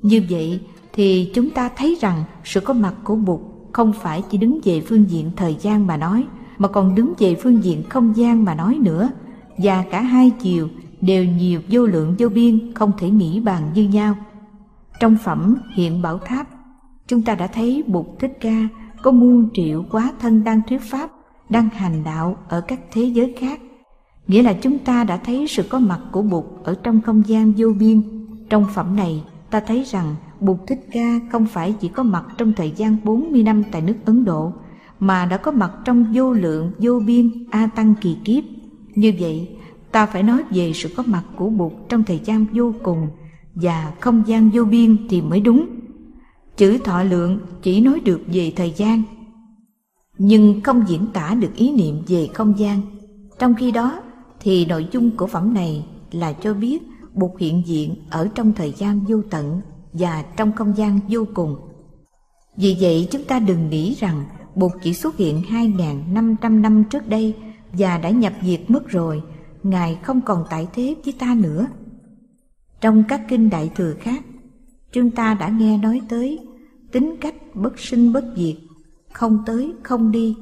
Như 0.02 0.22
vậy 0.30 0.60
thì 0.92 1.30
chúng 1.34 1.50
ta 1.50 1.70
thấy 1.76 1.98
rằng 2.00 2.24
sự 2.44 2.60
có 2.60 2.74
mặt 2.74 2.94
của 3.04 3.16
Bụt 3.16 3.40
không 3.72 3.92
phải 3.92 4.22
chỉ 4.30 4.38
đứng 4.38 4.60
về 4.64 4.80
phương 4.80 5.10
diện 5.10 5.30
thời 5.36 5.56
gian 5.60 5.86
mà 5.86 5.96
nói, 5.96 6.26
mà 6.58 6.68
còn 6.68 6.94
đứng 6.94 7.12
về 7.18 7.34
phương 7.42 7.64
diện 7.64 7.82
không 7.88 8.16
gian 8.16 8.44
mà 8.44 8.54
nói 8.54 8.78
nữa. 8.80 9.10
Và 9.58 9.84
cả 9.90 10.00
hai 10.00 10.30
chiều 10.30 10.68
đều 11.00 11.24
nhiều 11.24 11.60
vô 11.70 11.86
lượng 11.86 12.14
vô 12.18 12.28
biên 12.28 12.74
không 12.74 12.92
thể 12.98 13.10
nghĩ 13.10 13.40
bàn 13.40 13.70
như 13.74 13.88
nhau. 13.88 14.14
Trong 15.00 15.16
phẩm 15.24 15.56
Hiện 15.74 16.02
Bảo 16.02 16.18
Tháp, 16.18 16.48
chúng 17.08 17.22
ta 17.22 17.34
đã 17.34 17.46
thấy 17.46 17.84
Bụt 17.86 18.06
Thích 18.18 18.38
Ca 18.40 18.68
có 19.02 19.10
muôn 19.10 19.48
triệu 19.54 19.84
quá 19.90 20.12
thân 20.20 20.44
đang 20.44 20.60
thuyết 20.68 20.80
pháp, 20.90 21.10
đang 21.48 21.68
hành 21.68 22.04
đạo 22.04 22.36
ở 22.48 22.60
các 22.60 22.80
thế 22.92 23.02
giới 23.02 23.34
khác 23.38 23.60
nghĩa 24.30 24.42
là 24.42 24.52
chúng 24.52 24.78
ta 24.78 25.04
đã 25.04 25.16
thấy 25.16 25.46
sự 25.48 25.62
có 25.62 25.78
mặt 25.78 26.00
của 26.12 26.22
Bụt 26.22 26.44
ở 26.64 26.74
trong 26.82 27.00
không 27.00 27.22
gian 27.26 27.52
vô 27.56 27.72
biên. 27.78 28.02
Trong 28.50 28.66
phẩm 28.74 28.96
này, 28.96 29.22
ta 29.50 29.60
thấy 29.60 29.84
rằng 29.84 30.14
Bụt 30.40 30.56
Thích 30.66 30.86
Ca 30.92 31.20
không 31.32 31.46
phải 31.46 31.74
chỉ 31.80 31.88
có 31.88 32.02
mặt 32.02 32.24
trong 32.38 32.52
thời 32.52 32.72
gian 32.76 32.96
40 33.04 33.42
năm 33.42 33.62
tại 33.72 33.82
nước 33.82 33.94
Ấn 34.04 34.24
Độ, 34.24 34.52
mà 35.00 35.26
đã 35.26 35.36
có 35.36 35.50
mặt 35.50 35.72
trong 35.84 36.12
vô 36.14 36.32
lượng, 36.32 36.72
vô 36.78 37.00
biên, 37.06 37.30
A 37.50 37.66
Tăng 37.66 37.94
kỳ 38.00 38.16
kiếp. 38.24 38.44
Như 38.94 39.12
vậy, 39.20 39.48
ta 39.92 40.06
phải 40.06 40.22
nói 40.22 40.42
về 40.50 40.72
sự 40.74 40.88
có 40.96 41.02
mặt 41.06 41.22
của 41.36 41.50
Bụt 41.50 41.72
trong 41.88 42.04
thời 42.04 42.20
gian 42.24 42.46
vô 42.52 42.74
cùng 42.82 43.08
và 43.54 43.92
không 44.00 44.22
gian 44.26 44.50
vô 44.50 44.64
biên 44.64 44.96
thì 45.08 45.20
mới 45.22 45.40
đúng. 45.40 45.66
Chữ 46.56 46.78
thọ 46.84 47.02
lượng 47.02 47.38
chỉ 47.62 47.80
nói 47.80 48.00
được 48.00 48.20
về 48.32 48.52
thời 48.56 48.72
gian, 48.76 49.02
nhưng 50.18 50.60
không 50.60 50.84
diễn 50.88 51.06
tả 51.12 51.34
được 51.34 51.54
ý 51.54 51.72
niệm 51.72 52.02
về 52.06 52.28
không 52.34 52.58
gian. 52.58 52.80
Trong 53.38 53.54
khi 53.54 53.70
đó, 53.70 54.00
thì 54.40 54.66
nội 54.66 54.88
dung 54.92 55.16
của 55.16 55.26
phẩm 55.26 55.54
này 55.54 55.86
là 56.12 56.32
cho 56.32 56.54
biết 56.54 56.82
Bụt 57.14 57.30
hiện 57.38 57.62
diện 57.66 57.94
ở 58.10 58.28
trong 58.34 58.52
thời 58.52 58.72
gian 58.72 59.00
vô 59.08 59.22
tận 59.30 59.60
và 59.92 60.24
trong 60.36 60.52
không 60.52 60.76
gian 60.76 61.00
vô 61.08 61.24
cùng. 61.34 61.56
Vì 62.56 62.76
vậy, 62.80 63.08
chúng 63.10 63.24
ta 63.24 63.38
đừng 63.38 63.70
nghĩ 63.70 63.94
rằng 63.94 64.24
Bụt 64.54 64.72
chỉ 64.82 64.94
xuất 64.94 65.16
hiện 65.16 65.42
2.500 65.48 66.60
năm 66.60 66.84
trước 66.84 67.08
đây 67.08 67.34
và 67.72 67.98
đã 67.98 68.10
nhập 68.10 68.32
diệt 68.42 68.60
mất 68.68 68.88
rồi, 68.88 69.22
ngài 69.62 69.98
không 70.02 70.20
còn 70.20 70.44
tại 70.50 70.68
thế 70.74 70.96
với 71.04 71.14
ta 71.18 71.34
nữa 71.34 71.66
trong 72.80 73.04
các 73.08 73.20
kinh 73.28 73.50
đại 73.50 73.70
thừa 73.74 73.94
khác, 74.00 74.24
chúng 74.92 75.10
ta 75.10 75.34
đã 75.34 75.48
nghe 75.48 75.78
nói 75.78 76.00
tới 76.08 76.38
tính 76.92 77.16
cách 77.20 77.34
bất 77.54 77.78
sinh 77.78 78.12
bất 78.12 78.24
diệt, 78.36 78.56
không 79.12 79.42
tới 79.46 79.72
không 79.82 80.12
đi 80.12 80.36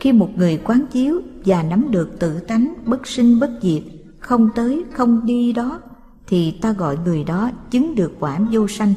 khi 0.00 0.12
một 0.12 0.28
người 0.36 0.60
quán 0.64 0.84
chiếu 0.92 1.20
và 1.44 1.62
nắm 1.62 1.90
được 1.90 2.18
tự 2.18 2.40
tánh 2.40 2.74
bất 2.86 3.06
sinh 3.06 3.40
bất 3.40 3.50
diệt, 3.62 3.82
không 4.18 4.48
tới, 4.54 4.84
không 4.92 5.26
đi 5.26 5.52
đó, 5.52 5.80
thì 6.26 6.50
ta 6.50 6.72
gọi 6.72 6.98
người 7.04 7.24
đó 7.24 7.50
chứng 7.70 7.94
được 7.94 8.12
quả 8.20 8.40
vô 8.52 8.68
sanh. 8.68 8.94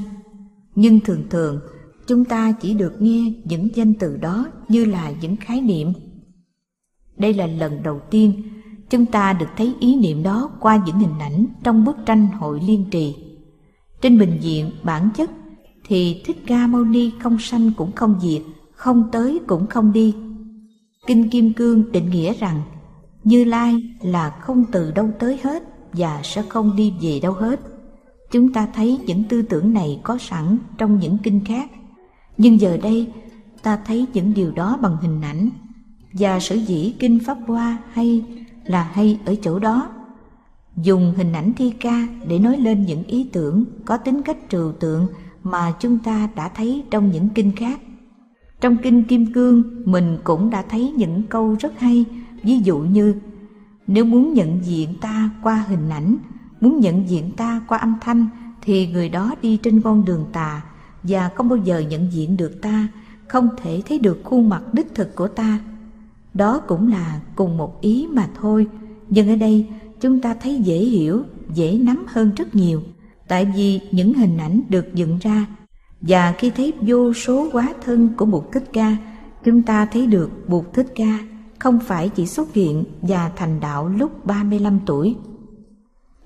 Nhưng 0.75 0.99
thường 0.99 1.23
thường, 1.29 1.59
chúng 2.07 2.25
ta 2.25 2.51
chỉ 2.51 2.73
được 2.73 3.01
nghe 3.01 3.33
những 3.45 3.67
danh 3.75 3.93
từ 3.93 4.17
đó 4.17 4.47
như 4.67 4.85
là 4.85 5.11
những 5.21 5.35
khái 5.35 5.61
niệm. 5.61 5.93
Đây 7.17 7.33
là 7.33 7.47
lần 7.47 7.83
đầu 7.83 8.01
tiên 8.09 8.43
chúng 8.89 9.05
ta 9.05 9.33
được 9.33 9.45
thấy 9.57 9.73
ý 9.79 9.95
niệm 9.95 10.23
đó 10.23 10.51
qua 10.59 10.83
những 10.85 10.99
hình 10.99 11.19
ảnh 11.19 11.45
trong 11.63 11.85
bức 11.85 11.97
tranh 12.05 12.27
hội 12.27 12.59
liên 12.67 12.85
trì. 12.91 13.15
Trên 14.01 14.19
bình 14.19 14.37
diện 14.41 14.71
bản 14.83 15.09
chất, 15.15 15.31
thì 15.87 16.21
thích 16.25 16.37
ca 16.47 16.67
mâu 16.67 16.83
ni 16.83 17.11
không 17.19 17.37
sanh 17.39 17.71
cũng 17.77 17.91
không 17.91 18.19
diệt, 18.21 18.41
không 18.71 19.09
tới 19.11 19.39
cũng 19.47 19.67
không 19.67 19.93
đi 19.93 20.15
kinh 21.07 21.29
kim 21.29 21.53
cương 21.53 21.91
định 21.91 22.09
nghĩa 22.09 22.33
rằng, 22.33 22.61
như 23.23 23.43
lai 23.43 23.83
là 24.01 24.29
không 24.29 24.65
từ 24.71 24.91
đâu 24.91 25.09
tới 25.19 25.39
hết 25.43 25.63
và 25.93 26.21
sẽ 26.23 26.43
không 26.49 26.75
đi 26.75 26.93
về 27.01 27.19
đâu 27.19 27.33
hết. 27.33 27.59
Chúng 28.31 28.53
ta 28.53 28.67
thấy 28.73 28.99
những 29.05 29.23
tư 29.23 29.41
tưởng 29.41 29.73
này 29.73 29.99
có 30.03 30.17
sẵn 30.17 30.57
trong 30.77 30.99
những 30.99 31.17
kinh 31.23 31.45
khác. 31.45 31.71
Nhưng 32.37 32.59
giờ 32.59 32.77
đây, 32.77 33.07
ta 33.63 33.79
thấy 33.85 34.05
những 34.13 34.33
điều 34.33 34.51
đó 34.51 34.77
bằng 34.81 34.97
hình 35.01 35.21
ảnh. 35.21 35.49
Và 36.13 36.39
sở 36.39 36.55
dĩ 36.55 36.93
kinh 36.99 37.19
pháp 37.25 37.37
hoa 37.47 37.77
hay 37.91 38.23
là 38.65 38.83
hay 38.93 39.19
ở 39.25 39.35
chỗ 39.41 39.59
đó? 39.59 39.89
Dùng 40.77 41.13
hình 41.17 41.33
ảnh 41.33 41.53
thi 41.53 41.71
ca 41.79 42.07
để 42.27 42.39
nói 42.39 42.57
lên 42.57 42.85
những 42.85 43.03
ý 43.03 43.29
tưởng 43.33 43.65
có 43.85 43.97
tính 43.97 44.21
cách 44.21 44.37
trừu 44.49 44.71
tượng 44.71 45.07
mà 45.43 45.73
chúng 45.79 45.99
ta 45.99 46.29
đã 46.35 46.49
thấy 46.49 46.83
trong 46.91 47.11
những 47.11 47.29
kinh 47.29 47.51
khác 47.55 47.79
trong 48.63 48.77
kinh 48.77 49.03
kim 49.03 49.33
cương, 49.33 49.63
mình 49.85 50.17
cũng 50.23 50.49
đã 50.49 50.63
thấy 50.69 50.93
những 50.97 51.23
câu 51.29 51.55
rất 51.59 51.79
hay. 51.79 52.05
Ví 52.43 52.59
dụ 52.59 52.79
như, 52.79 53.15
nếu 53.87 54.05
muốn 54.05 54.33
nhận 54.33 54.65
diện 54.65 54.89
ta 55.01 55.29
qua 55.41 55.65
hình 55.67 55.89
ảnh, 55.89 56.17
muốn 56.61 56.79
nhận 56.79 57.09
diện 57.09 57.31
ta 57.37 57.61
qua 57.67 57.77
âm 57.77 57.95
thanh, 58.01 58.27
thì 58.61 58.87
người 58.87 59.09
đó 59.09 59.35
đi 59.41 59.57
trên 59.57 59.81
con 59.81 60.05
đường 60.05 60.25
tà, 60.33 60.61
và 61.03 61.29
không 61.35 61.49
bao 61.49 61.57
giờ 61.57 61.79
nhận 61.79 62.11
diện 62.11 62.37
được 62.37 62.61
ta, 62.61 62.87
không 63.27 63.49
thể 63.63 63.81
thấy 63.87 63.99
được 63.99 64.21
khuôn 64.23 64.49
mặt 64.49 64.73
đích 64.73 64.95
thực 64.95 65.15
của 65.15 65.27
ta. 65.27 65.59
Đó 66.33 66.59
cũng 66.59 66.91
là 66.91 67.19
cùng 67.35 67.57
một 67.57 67.81
ý 67.81 68.07
mà 68.11 68.29
thôi. 68.41 68.67
Nhưng 69.09 69.29
ở 69.29 69.35
đây, 69.35 69.67
chúng 70.01 70.21
ta 70.21 70.33
thấy 70.33 70.59
dễ 70.59 70.77
hiểu, 70.77 71.23
dễ 71.53 71.77
nắm 71.81 72.03
hơn 72.07 72.31
rất 72.35 72.55
nhiều. 72.55 72.81
Tại 73.27 73.45
vì 73.55 73.79
những 73.91 74.13
hình 74.13 74.37
ảnh 74.37 74.61
được 74.69 74.93
dựng 74.93 75.17
ra 75.21 75.45
và 76.07 76.33
khi 76.37 76.49
thấy 76.49 76.73
vô 76.81 77.13
số 77.13 77.49
quá 77.51 77.73
thân 77.85 78.09
của 78.17 78.25
Bụt 78.25 78.43
Thích 78.51 78.69
Ca 78.73 78.97
chúng 79.43 79.61
ta 79.61 79.85
thấy 79.85 80.07
được 80.07 80.29
Bụt 80.47 80.65
Thích 80.73 80.87
Ca 80.95 81.19
không 81.59 81.79
phải 81.79 82.09
chỉ 82.09 82.25
xuất 82.25 82.53
hiện 82.53 82.83
và 83.01 83.31
thành 83.35 83.59
đạo 83.59 83.87
lúc 83.87 84.25
35 84.25 84.79
tuổi. 84.85 85.15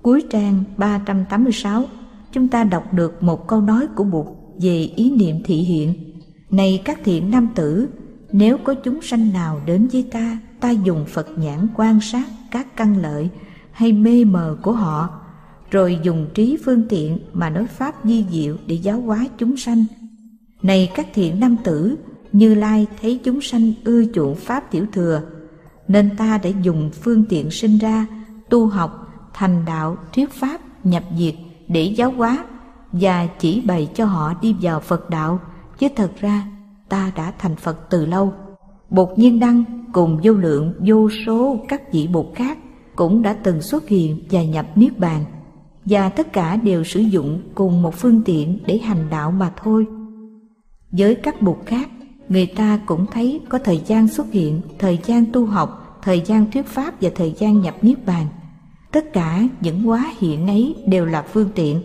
Cuối 0.02 0.24
trang 0.30 0.64
386, 0.76 1.84
chúng 2.32 2.48
ta 2.48 2.64
đọc 2.64 2.92
được 2.92 3.22
một 3.22 3.46
câu 3.46 3.60
nói 3.60 3.86
của 3.96 4.04
Bụt 4.04 4.26
về 4.60 4.90
ý 4.96 5.10
niệm 5.10 5.36
thị 5.44 5.56
hiện. 5.56 5.94
Này 6.50 6.82
các 6.84 6.98
thiện 7.04 7.30
nam 7.30 7.48
tử, 7.54 7.88
nếu 8.32 8.58
có 8.58 8.74
chúng 8.74 9.02
sanh 9.02 9.32
nào 9.32 9.60
đến 9.66 9.88
với 9.92 10.08
ta, 10.10 10.38
ta 10.60 10.70
dùng 10.70 11.04
Phật 11.08 11.28
nhãn 11.38 11.66
quan 11.76 12.00
sát 12.00 12.24
các 12.50 12.76
căn 12.76 12.96
lợi 12.96 13.28
hay 13.72 13.92
mê 13.92 14.24
mờ 14.24 14.56
của 14.62 14.72
họ, 14.72 15.20
rồi 15.70 15.98
dùng 16.02 16.26
trí 16.34 16.58
phương 16.64 16.82
tiện 16.88 17.18
mà 17.32 17.50
nói 17.50 17.66
pháp 17.66 17.94
di 18.04 18.24
diệu 18.30 18.56
để 18.66 18.74
giáo 18.74 19.00
hóa 19.00 19.26
chúng 19.38 19.56
sanh. 19.56 19.84
Này 20.62 20.90
các 20.94 21.06
thiện 21.14 21.40
nam 21.40 21.56
tử, 21.64 21.96
như 22.32 22.54
Lai 22.54 22.86
thấy 23.00 23.20
chúng 23.24 23.40
sanh 23.40 23.72
ưa 23.84 24.02
chuộng 24.14 24.34
pháp 24.34 24.70
tiểu 24.70 24.86
thừa, 24.92 25.22
nên 25.88 26.16
ta 26.16 26.38
đã 26.38 26.50
dùng 26.62 26.90
phương 27.02 27.24
tiện 27.28 27.50
sinh 27.50 27.78
ra, 27.78 28.06
tu 28.50 28.66
học, 28.66 29.08
thành 29.34 29.64
đạo, 29.66 29.96
thuyết 30.14 30.30
pháp, 30.30 30.60
nhập 30.84 31.02
diệt 31.18 31.34
để 31.68 31.82
giáo 31.82 32.10
hóa 32.10 32.44
và 32.92 33.26
chỉ 33.26 33.60
bày 33.60 33.88
cho 33.94 34.04
họ 34.04 34.34
đi 34.42 34.56
vào 34.62 34.80
Phật 34.80 35.10
đạo, 35.10 35.40
chứ 35.78 35.88
thật 35.96 36.10
ra 36.20 36.44
ta 36.88 37.12
đã 37.16 37.32
thành 37.38 37.56
Phật 37.56 37.90
từ 37.90 38.06
lâu. 38.06 38.32
Bột 38.90 39.08
Nhiên 39.16 39.40
Đăng 39.40 39.64
cùng 39.92 40.20
vô 40.22 40.32
lượng 40.32 40.74
vô 40.86 41.08
số 41.26 41.56
các 41.68 41.92
vị 41.92 42.08
bột 42.12 42.26
khác 42.34 42.58
cũng 42.96 43.22
đã 43.22 43.32
từng 43.32 43.62
xuất 43.62 43.88
hiện 43.88 44.22
và 44.30 44.42
nhập 44.42 44.66
Niết 44.74 44.98
Bàn, 44.98 45.24
và 45.88 46.08
tất 46.08 46.32
cả 46.32 46.56
đều 46.56 46.84
sử 46.84 47.00
dụng 47.00 47.40
cùng 47.54 47.82
một 47.82 47.94
phương 47.94 48.22
tiện 48.24 48.58
để 48.66 48.78
hành 48.78 49.10
đạo 49.10 49.30
mà 49.30 49.52
thôi. 49.62 49.86
Với 50.90 51.14
các 51.14 51.42
bục 51.42 51.66
khác, 51.66 51.90
người 52.28 52.46
ta 52.46 52.80
cũng 52.86 53.06
thấy 53.12 53.40
có 53.48 53.58
thời 53.58 53.80
gian 53.86 54.08
xuất 54.08 54.32
hiện, 54.32 54.60
thời 54.78 54.98
gian 55.04 55.24
tu 55.32 55.46
học, 55.46 55.98
thời 56.02 56.22
gian 56.26 56.50
thuyết 56.50 56.66
pháp 56.66 57.02
và 57.02 57.10
thời 57.14 57.34
gian 57.38 57.60
nhập 57.60 57.76
Niết 57.82 58.06
Bàn. 58.06 58.26
Tất 58.92 59.12
cả 59.12 59.48
những 59.60 59.82
hóa 59.82 60.12
hiện 60.18 60.46
ấy 60.46 60.74
đều 60.86 61.06
là 61.06 61.22
phương 61.22 61.48
tiện. 61.54 61.82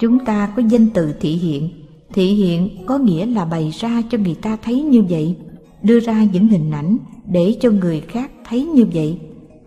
Chúng 0.00 0.24
ta 0.24 0.52
có 0.56 0.62
danh 0.68 0.90
từ 0.94 1.14
thị 1.20 1.30
hiện, 1.30 1.70
thị 2.12 2.34
hiện 2.34 2.86
có 2.86 2.98
nghĩa 2.98 3.26
là 3.26 3.44
bày 3.44 3.70
ra 3.70 4.02
cho 4.10 4.18
người 4.18 4.34
ta 4.34 4.56
thấy 4.62 4.82
như 4.82 5.02
vậy, 5.02 5.36
đưa 5.82 6.00
ra 6.00 6.24
những 6.32 6.48
hình 6.48 6.70
ảnh 6.70 6.96
để 7.26 7.56
cho 7.60 7.70
người 7.70 8.00
khác 8.00 8.30
thấy 8.48 8.64
như 8.64 8.86
vậy. 8.92 9.18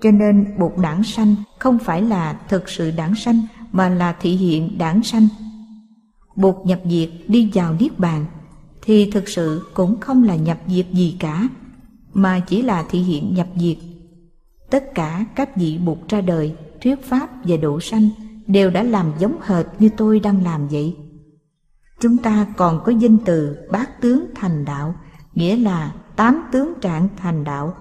Cho 0.02 0.12
nên 0.12 0.46
bột 0.58 0.74
đảng 0.82 1.04
sanh 1.04 1.36
không 1.60 1.80
phải 1.80 2.02
là 2.02 2.40
thực 2.50 2.70
sự 2.70 2.92
đảng 2.92 3.16
sanh 3.16 3.42
mà 3.72 3.90
là 3.90 4.16
thị 4.20 4.32
hiện 4.32 4.78
đảng 4.78 5.04
sanh. 5.04 5.28
Bột 6.36 6.56
nhập 6.66 6.80
diệt 6.86 7.10
đi 7.28 7.52
vào 7.54 7.74
Niết 7.80 8.00
Bàn 8.00 8.26
thì 8.82 9.12
thực 9.12 9.30
sự 9.30 9.68
cũng 9.74 10.00
không 10.00 10.24
là 10.24 10.36
nhập 10.36 10.58
diệt 10.68 10.86
gì 10.92 11.18
cả, 11.20 11.48
mà 12.14 12.40
chỉ 12.40 12.62
là 12.62 12.86
thị 12.90 13.00
hiện 13.00 13.34
nhập 13.36 13.48
diệt. 13.56 13.78
Tất 14.70 14.96
cả 14.96 15.26
các 15.36 15.58
vị 15.58 15.78
bụt 15.78 15.98
ra 16.10 16.22
đời, 16.22 16.56
thuyết 16.82 17.04
pháp 17.04 17.30
và 17.44 17.58
độ 17.58 17.80
sanh 17.80 18.10
đều 18.48 18.70
đã 18.70 18.84
làm 18.84 19.12
giống 19.20 19.38
hệt 19.42 19.66
như 19.80 19.90
tôi 19.98 20.20
đang 20.20 20.44
làm 20.44 20.68
vậy. 20.68 20.96
Chúng 22.00 22.18
ta 22.18 22.48
còn 22.58 22.82
có 22.86 22.92
danh 22.92 23.18
từ 23.26 23.58
bát 23.72 24.02
tướng 24.02 24.26
thành 24.36 24.66
đạo, 24.66 24.96
nghĩa 25.34 25.58
là 25.58 25.92
tám 26.16 26.44
tướng 26.52 26.74
trạng 26.82 27.08
thành 27.18 27.44
đạo. 27.44 27.74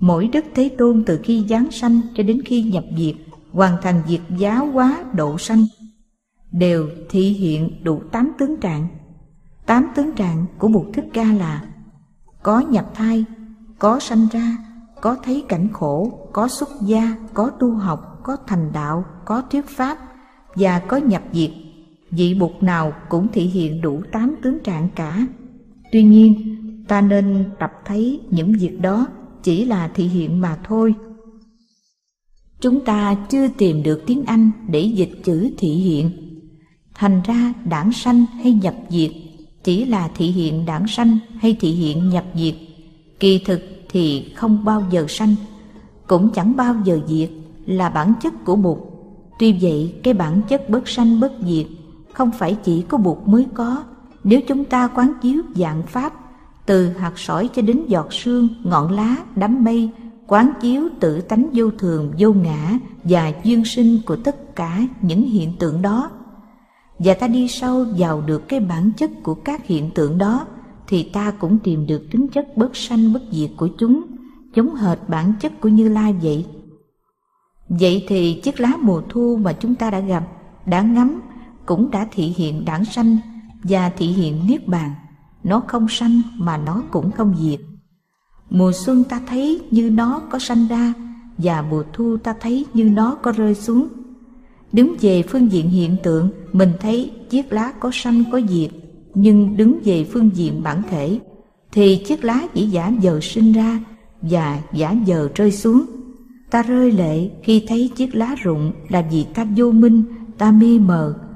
Mỗi 0.00 0.28
Đức 0.32 0.44
Thế 0.54 0.70
Tôn 0.78 1.02
từ 1.06 1.20
khi 1.22 1.46
giáng 1.48 1.70
sanh 1.70 2.00
cho 2.14 2.22
đến 2.22 2.42
khi 2.44 2.62
nhập 2.62 2.84
diệt, 2.96 3.14
hoàn 3.52 3.76
thành 3.82 4.02
việc 4.08 4.20
giáo 4.38 4.66
hóa 4.66 5.04
độ 5.12 5.38
sanh, 5.38 5.64
đều 6.52 6.88
thị 7.10 7.28
hiện 7.28 7.84
đủ 7.84 8.00
tám 8.12 8.32
tướng 8.38 8.60
trạng 8.60 8.88
Tám 9.70 9.86
tướng 9.94 10.12
trạng 10.12 10.46
của 10.58 10.68
Bụt 10.68 10.86
Thích 10.94 11.08
Ca 11.12 11.24
là 11.24 11.62
Có 12.42 12.60
nhập 12.60 12.90
thai, 12.94 13.24
có 13.78 14.00
sanh 14.00 14.26
ra, 14.32 14.56
có 15.00 15.16
thấy 15.24 15.44
cảnh 15.48 15.68
khổ, 15.72 16.18
có 16.32 16.48
xuất 16.48 16.68
gia, 16.80 17.16
có 17.34 17.50
tu 17.50 17.74
học, 17.74 18.20
có 18.22 18.36
thành 18.46 18.72
đạo, 18.72 19.04
có 19.24 19.42
thuyết 19.50 19.68
pháp 19.68 19.98
và 20.54 20.78
có 20.78 20.96
nhập 20.96 21.22
diệt. 21.32 21.50
Vị 22.10 22.34
Bụt 22.40 22.50
nào 22.60 22.92
cũng 23.08 23.28
thể 23.32 23.42
hiện 23.42 23.80
đủ 23.80 24.02
tám 24.12 24.34
tướng 24.42 24.58
trạng 24.60 24.88
cả. 24.94 25.26
Tuy 25.92 26.02
nhiên, 26.02 26.56
ta 26.88 27.00
nên 27.00 27.44
tập 27.58 27.72
thấy 27.84 28.20
những 28.30 28.52
việc 28.52 28.78
đó 28.80 29.06
chỉ 29.42 29.64
là 29.64 29.88
thị 29.88 30.04
hiện 30.04 30.40
mà 30.40 30.58
thôi. 30.64 30.94
Chúng 32.60 32.84
ta 32.84 33.14
chưa 33.30 33.48
tìm 33.48 33.82
được 33.82 34.02
tiếng 34.06 34.24
Anh 34.24 34.50
để 34.68 34.80
dịch 34.80 35.12
chữ 35.24 35.50
thị 35.58 35.68
hiện. 35.68 36.10
Thành 36.94 37.20
ra 37.24 37.54
đảng 37.64 37.92
sanh 37.92 38.26
hay 38.26 38.52
nhập 38.52 38.74
diệt 38.88 39.10
chỉ 39.64 39.84
là 39.84 40.10
thị 40.16 40.26
hiện 40.26 40.66
đảng 40.66 40.88
sanh 40.88 41.18
hay 41.38 41.56
thị 41.60 41.70
hiện 41.70 42.08
nhập 42.08 42.24
diệt 42.34 42.54
kỳ 43.20 43.38
thực 43.38 43.60
thì 43.88 44.32
không 44.36 44.64
bao 44.64 44.82
giờ 44.90 45.06
sanh, 45.08 45.34
cũng 46.06 46.30
chẳng 46.34 46.56
bao 46.56 46.74
giờ 46.84 47.00
diệt 47.06 47.30
là 47.66 47.90
bản 47.90 48.12
chất 48.22 48.44
của 48.44 48.56
bụt 48.56 48.78
tuy 49.38 49.58
vậy, 49.60 49.94
cái 50.02 50.14
bản 50.14 50.42
chất 50.48 50.70
bất 50.70 50.88
sanh 50.88 51.20
bất 51.20 51.32
diệt 51.46 51.66
không 52.12 52.30
phải 52.38 52.56
chỉ 52.64 52.82
có 52.82 52.98
bụt 52.98 53.18
mới 53.26 53.46
có 53.54 53.84
nếu 54.24 54.40
chúng 54.48 54.64
ta 54.64 54.88
quán 54.88 55.12
chiếu 55.22 55.42
dạng 55.54 55.82
pháp 55.86 56.12
từ 56.70 56.88
hạt 56.88 57.18
sỏi 57.18 57.50
cho 57.54 57.62
đến 57.62 57.86
giọt 57.86 58.12
sương, 58.12 58.48
ngọn 58.64 58.92
lá, 58.92 59.16
đám 59.36 59.64
mây, 59.64 59.90
quán 60.26 60.52
chiếu 60.60 60.88
tự 61.00 61.20
tánh 61.20 61.50
vô 61.52 61.70
thường, 61.78 62.12
vô 62.18 62.32
ngã 62.32 62.78
và 63.04 63.32
duyên 63.44 63.64
sinh 63.64 63.98
của 64.06 64.16
tất 64.16 64.56
cả 64.56 64.80
những 65.02 65.22
hiện 65.22 65.52
tượng 65.58 65.82
đó. 65.82 66.10
Và 66.98 67.14
ta 67.14 67.28
đi 67.28 67.48
sâu 67.48 67.86
vào 67.98 68.22
được 68.26 68.48
cái 68.48 68.60
bản 68.60 68.90
chất 68.96 69.10
của 69.22 69.34
các 69.34 69.66
hiện 69.66 69.90
tượng 69.94 70.18
đó, 70.18 70.46
thì 70.86 71.02
ta 71.02 71.30
cũng 71.30 71.58
tìm 71.58 71.86
được 71.86 72.02
tính 72.10 72.28
chất 72.28 72.56
bất 72.56 72.76
sanh 72.76 73.12
bất 73.12 73.22
diệt 73.30 73.50
của 73.56 73.68
chúng, 73.78 74.02
giống 74.54 74.74
hệt 74.74 74.98
bản 75.08 75.32
chất 75.40 75.60
của 75.60 75.68
như 75.68 75.88
lai 75.88 76.14
vậy. 76.22 76.46
Vậy 77.68 78.04
thì 78.08 78.40
chiếc 78.42 78.60
lá 78.60 78.72
mùa 78.82 79.02
thu 79.08 79.38
mà 79.42 79.52
chúng 79.52 79.74
ta 79.74 79.90
đã 79.90 80.00
gặp, 80.00 80.24
đã 80.66 80.82
ngắm, 80.82 81.20
cũng 81.66 81.90
đã 81.90 82.06
thị 82.10 82.34
hiện 82.36 82.64
đảng 82.64 82.84
sanh 82.84 83.18
và 83.62 83.90
thị 83.90 84.06
hiện 84.06 84.46
niết 84.46 84.68
bàn 84.68 84.90
nó 85.44 85.62
không 85.66 85.86
sanh 85.88 86.22
mà 86.38 86.56
nó 86.56 86.82
cũng 86.90 87.10
không 87.10 87.34
diệt. 87.40 87.60
Mùa 88.50 88.72
xuân 88.72 89.04
ta 89.04 89.20
thấy 89.26 89.60
như 89.70 89.90
nó 89.90 90.20
có 90.30 90.38
sanh 90.38 90.66
ra 90.68 90.92
Và 91.38 91.62
mùa 91.62 91.84
thu 91.92 92.16
ta 92.16 92.34
thấy 92.40 92.66
như 92.74 92.84
nó 92.84 93.14
có 93.14 93.32
rơi 93.32 93.54
xuống. 93.54 93.88
Đứng 94.72 94.94
về 95.00 95.22
phương 95.22 95.52
diện 95.52 95.70
hiện 95.70 95.96
tượng 96.02 96.30
Mình 96.52 96.72
thấy 96.80 97.12
chiếc 97.30 97.52
lá 97.52 97.72
có 97.80 97.90
sanh 97.92 98.24
có 98.32 98.40
diệt. 98.48 98.70
Nhưng 99.14 99.56
đứng 99.56 99.80
về 99.84 100.04
phương 100.04 100.30
diện 100.34 100.62
bản 100.62 100.82
thể 100.90 101.18
Thì 101.72 101.96
chiếc 101.96 102.24
lá 102.24 102.42
chỉ 102.54 102.66
giả 102.66 102.92
giờ 103.00 103.18
sinh 103.22 103.52
ra 103.52 103.80
Và 104.22 104.60
giả 104.72 104.94
giờ 105.04 105.28
rơi 105.34 105.52
xuống. 105.52 105.84
Ta 106.50 106.62
rơi 106.62 106.92
lệ 106.92 107.30
khi 107.42 107.64
thấy 107.68 107.90
chiếc 107.96 108.14
lá 108.14 108.34
rụng 108.42 108.72
Là 108.88 109.04
vì 109.10 109.24
ta 109.34 109.46
vô 109.56 109.72
minh, 109.72 110.02
ta 110.38 110.50
mê 110.50 110.78
mờ 110.78 111.29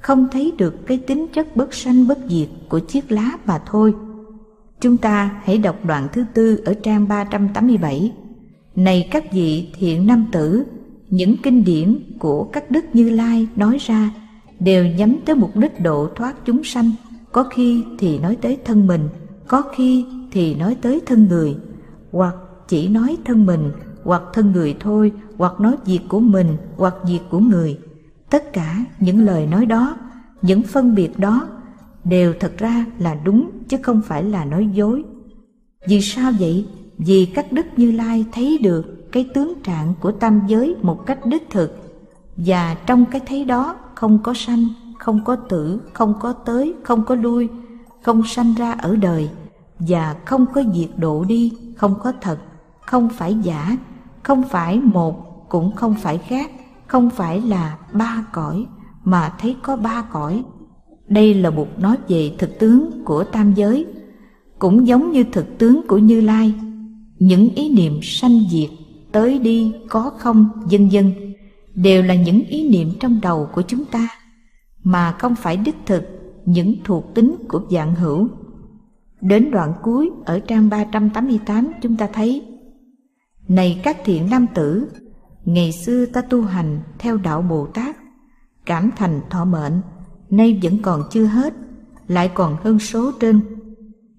không 0.00 0.28
thấy 0.32 0.52
được 0.58 0.86
cái 0.86 0.98
tính 0.98 1.26
chất 1.32 1.56
bất 1.56 1.74
sanh 1.74 2.08
bất 2.08 2.18
diệt 2.28 2.48
Của 2.68 2.78
chiếc 2.78 3.12
lá 3.12 3.38
mà 3.46 3.62
thôi 3.66 3.94
Chúng 4.80 4.96
ta 4.96 5.40
hãy 5.44 5.58
đọc 5.58 5.84
đoạn 5.84 6.08
thứ 6.12 6.24
tư 6.34 6.62
ở 6.64 6.74
trang 6.74 7.08
387. 7.08 8.12
Này 8.76 9.08
các 9.10 9.32
vị 9.32 9.68
thiện 9.74 10.06
nam 10.06 10.26
tử, 10.32 10.64
những 11.10 11.36
kinh 11.42 11.64
điển 11.64 11.98
của 12.18 12.44
các 12.44 12.70
đức 12.70 12.84
Như 12.92 13.10
Lai 13.10 13.48
nói 13.56 13.78
ra 13.80 14.10
đều 14.60 14.84
nhắm 14.86 15.16
tới 15.26 15.36
mục 15.36 15.56
đích 15.56 15.80
độ 15.80 16.08
thoát 16.16 16.36
chúng 16.44 16.64
sanh, 16.64 16.90
có 17.32 17.44
khi 17.44 17.84
thì 17.98 18.18
nói 18.18 18.36
tới 18.40 18.58
thân 18.64 18.86
mình, 18.86 19.08
có 19.48 19.62
khi 19.76 20.04
thì 20.32 20.54
nói 20.54 20.76
tới 20.82 21.00
thân 21.06 21.26
người, 21.28 21.56
hoặc 22.12 22.34
chỉ 22.68 22.88
nói 22.88 23.16
thân 23.24 23.46
mình, 23.46 23.72
hoặc 24.04 24.22
thân 24.32 24.52
người 24.52 24.76
thôi, 24.80 25.12
hoặc 25.38 25.60
nói 25.60 25.76
việc 25.84 26.00
của 26.08 26.20
mình, 26.20 26.56
hoặc 26.76 26.94
việc 27.06 27.20
của 27.30 27.38
người. 27.38 27.78
Tất 28.30 28.52
cả 28.52 28.84
những 29.00 29.24
lời 29.24 29.46
nói 29.46 29.66
đó, 29.66 29.96
những 30.42 30.62
phân 30.62 30.94
biệt 30.94 31.18
đó 31.18 31.48
đều 32.04 32.34
thật 32.40 32.52
ra 32.58 32.84
là 32.98 33.16
đúng 33.24 33.50
chứ 33.68 33.76
không 33.82 34.02
phải 34.06 34.22
là 34.22 34.44
nói 34.44 34.68
dối. 34.72 35.04
Vì 35.86 36.00
sao 36.00 36.32
vậy? 36.38 36.66
Vì 36.98 37.26
các 37.34 37.52
đức 37.52 37.66
Như 37.76 37.90
Lai 37.90 38.24
thấy 38.32 38.58
được 38.62 39.12
cái 39.12 39.28
tướng 39.34 39.62
trạng 39.62 39.94
của 40.00 40.12
tam 40.12 40.40
giới 40.46 40.76
một 40.82 41.06
cách 41.06 41.26
đích 41.26 41.50
thực 41.50 41.76
và 42.36 42.76
trong 42.86 43.04
cái 43.04 43.20
thấy 43.26 43.44
đó 43.44 43.76
không 43.94 44.18
có 44.22 44.34
sanh, 44.34 44.64
không 44.98 45.24
có 45.24 45.36
tử, 45.36 45.80
không 45.92 46.14
có 46.20 46.32
tới, 46.32 46.74
không 46.82 47.04
có 47.04 47.14
lui, 47.14 47.48
không 48.02 48.22
sanh 48.26 48.54
ra 48.54 48.72
ở 48.72 48.96
đời 48.96 49.30
và 49.78 50.16
không 50.24 50.46
có 50.54 50.62
diệt 50.74 50.90
độ 50.96 51.24
đi, 51.24 51.52
không 51.76 51.94
có 52.02 52.12
thật, 52.20 52.38
không 52.86 53.08
phải 53.08 53.34
giả, 53.34 53.76
không 54.22 54.42
phải 54.42 54.80
một 54.80 55.48
cũng 55.48 55.76
không 55.76 55.94
phải 55.94 56.18
khác, 56.18 56.50
không 56.90 57.10
phải 57.10 57.40
là 57.40 57.78
ba 57.92 58.24
cõi 58.32 58.66
mà 59.04 59.32
thấy 59.38 59.56
có 59.62 59.76
ba 59.76 60.02
cõi 60.12 60.44
đây 61.10 61.34
là 61.34 61.50
một 61.50 61.78
nói 61.78 61.96
về 62.08 62.32
thực 62.38 62.58
tướng 62.58 63.04
của 63.04 63.24
tam 63.24 63.54
giới, 63.54 63.86
cũng 64.58 64.86
giống 64.86 65.12
như 65.12 65.24
thực 65.24 65.58
tướng 65.58 65.86
của 65.88 65.98
Như 65.98 66.20
Lai. 66.20 66.54
Những 67.18 67.48
ý 67.54 67.74
niệm 67.74 68.00
sanh 68.02 68.40
diệt, 68.50 68.70
tới 69.12 69.38
đi, 69.38 69.72
có 69.88 70.10
không, 70.18 70.48
vân 70.70 70.88
vân 70.92 71.12
đều 71.74 72.02
là 72.02 72.14
những 72.14 72.44
ý 72.44 72.68
niệm 72.68 72.92
trong 73.00 73.20
đầu 73.22 73.48
của 73.54 73.62
chúng 73.62 73.84
ta, 73.84 74.08
mà 74.82 75.12
không 75.12 75.34
phải 75.34 75.56
đích 75.56 75.76
thực 75.86 76.04
những 76.44 76.74
thuộc 76.84 77.14
tính 77.14 77.34
của 77.48 77.60
dạng 77.70 77.94
hữu. 77.94 78.28
Đến 79.20 79.50
đoạn 79.50 79.72
cuối 79.82 80.10
ở 80.24 80.38
trang 80.38 80.68
388 80.68 81.72
chúng 81.82 81.96
ta 81.96 82.08
thấy 82.12 82.42
Này 83.48 83.80
các 83.82 83.96
thiện 84.04 84.30
nam 84.30 84.46
tử, 84.54 84.88
ngày 85.44 85.72
xưa 85.72 86.06
ta 86.06 86.20
tu 86.20 86.42
hành 86.42 86.80
theo 86.98 87.16
đạo 87.16 87.42
Bồ 87.42 87.66
Tát, 87.66 87.96
cảm 88.66 88.90
thành 88.96 89.20
thọ 89.30 89.44
mệnh, 89.44 89.80
nay 90.30 90.60
vẫn 90.62 90.78
còn 90.82 91.02
chưa 91.10 91.24
hết, 91.24 91.54
lại 92.08 92.30
còn 92.34 92.56
hơn 92.64 92.78
số 92.78 93.12
trên. 93.20 93.40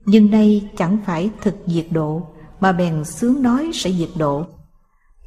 Nhưng 0.05 0.31
nay 0.31 0.69
chẳng 0.77 0.97
phải 1.05 1.31
thực 1.41 1.55
diệt 1.65 1.85
độ, 1.91 2.21
mà 2.59 2.71
bèn 2.71 3.05
sướng 3.05 3.43
nói 3.43 3.71
sẽ 3.73 3.91
diệt 3.91 4.09
độ. 4.17 4.45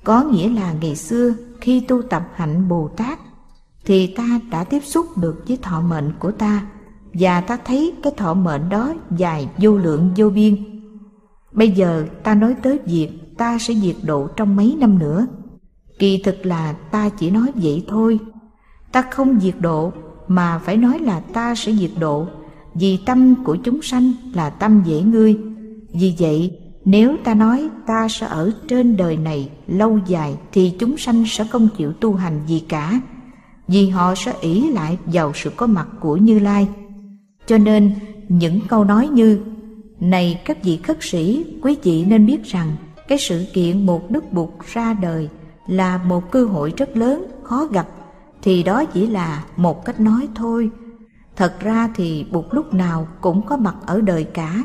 Có 0.04 0.22
nghĩa 0.24 0.48
là 0.48 0.72
ngày 0.72 0.96
xưa 0.96 1.34
khi 1.60 1.80
tu 1.80 2.02
tập 2.02 2.28
hạnh 2.34 2.68
Bồ 2.68 2.88
Tát, 2.88 3.18
thì 3.84 4.06
ta 4.06 4.40
đã 4.50 4.64
tiếp 4.64 4.80
xúc 4.84 5.06
được 5.18 5.44
với 5.48 5.58
thọ 5.62 5.80
mệnh 5.80 6.12
của 6.18 6.30
ta, 6.30 6.66
và 7.12 7.40
ta 7.40 7.58
thấy 7.64 7.94
cái 8.02 8.12
thọ 8.16 8.34
mệnh 8.34 8.68
đó 8.68 8.94
dài 9.16 9.48
vô 9.58 9.76
lượng 9.76 10.10
vô 10.16 10.30
biên. 10.30 10.56
Bây 11.52 11.70
giờ 11.70 12.06
ta 12.22 12.34
nói 12.34 12.54
tới 12.62 12.78
việc 12.86 13.10
ta 13.38 13.58
sẽ 13.58 13.74
diệt 13.74 13.96
độ 14.02 14.28
trong 14.36 14.56
mấy 14.56 14.76
năm 14.80 14.98
nữa. 14.98 15.26
Kỳ 16.04 16.18
thực 16.18 16.46
là 16.46 16.72
ta 16.72 17.08
chỉ 17.08 17.30
nói 17.30 17.46
vậy 17.54 17.84
thôi. 17.88 18.18
Ta 18.92 19.02
không 19.10 19.40
diệt 19.40 19.54
độ, 19.60 19.92
mà 20.28 20.58
phải 20.58 20.76
nói 20.76 20.98
là 20.98 21.20
ta 21.20 21.54
sẽ 21.54 21.72
diệt 21.72 21.90
độ. 21.98 22.26
Vì 22.74 22.96
tâm 22.96 23.44
của 23.44 23.56
chúng 23.56 23.82
sanh 23.82 24.12
là 24.34 24.50
tâm 24.50 24.82
dễ 24.86 25.02
ngươi. 25.02 25.38
Vì 25.92 26.14
vậy, 26.18 26.58
nếu 26.84 27.16
ta 27.24 27.34
nói 27.34 27.68
ta 27.86 28.08
sẽ 28.08 28.26
ở 28.26 28.52
trên 28.68 28.96
đời 28.96 29.16
này 29.16 29.50
lâu 29.66 29.98
dài, 30.06 30.36
thì 30.52 30.72
chúng 30.78 30.96
sanh 30.96 31.24
sẽ 31.26 31.44
không 31.50 31.68
chịu 31.76 31.92
tu 31.92 32.14
hành 32.14 32.40
gì 32.46 32.64
cả. 32.68 33.00
Vì 33.68 33.88
họ 33.88 34.14
sẽ 34.14 34.32
ỷ 34.40 34.70
lại 34.70 34.98
vào 35.06 35.32
sự 35.34 35.50
có 35.56 35.66
mặt 35.66 35.88
của 36.00 36.16
như 36.16 36.38
lai. 36.38 36.68
Cho 37.46 37.58
nên, 37.58 37.94
những 38.28 38.60
câu 38.68 38.84
nói 38.84 39.08
như, 39.08 39.40
này 40.00 40.40
các 40.44 40.64
vị 40.64 40.76
khất 40.76 40.98
sĩ, 41.00 41.44
quý 41.62 41.76
vị 41.82 42.04
nên 42.04 42.26
biết 42.26 42.44
rằng 42.44 42.76
cái 43.08 43.18
sự 43.18 43.44
kiện 43.52 43.86
một 43.86 44.10
đức 44.10 44.32
bụt 44.32 44.50
ra 44.72 44.94
đời 45.02 45.28
là 45.66 45.98
một 45.98 46.30
cơ 46.30 46.44
hội 46.44 46.72
rất 46.76 46.96
lớn 46.96 47.26
khó 47.42 47.66
gặp 47.66 47.86
thì 48.42 48.62
đó 48.62 48.84
chỉ 48.84 49.06
là 49.06 49.44
một 49.56 49.84
cách 49.84 50.00
nói 50.00 50.28
thôi. 50.34 50.70
Thật 51.36 51.60
ra 51.60 51.88
thì 51.94 52.26
bụt 52.32 52.44
lúc 52.50 52.74
nào 52.74 53.08
cũng 53.20 53.42
có 53.46 53.56
mặt 53.56 53.74
ở 53.86 54.00
đời 54.00 54.24
cả. 54.24 54.64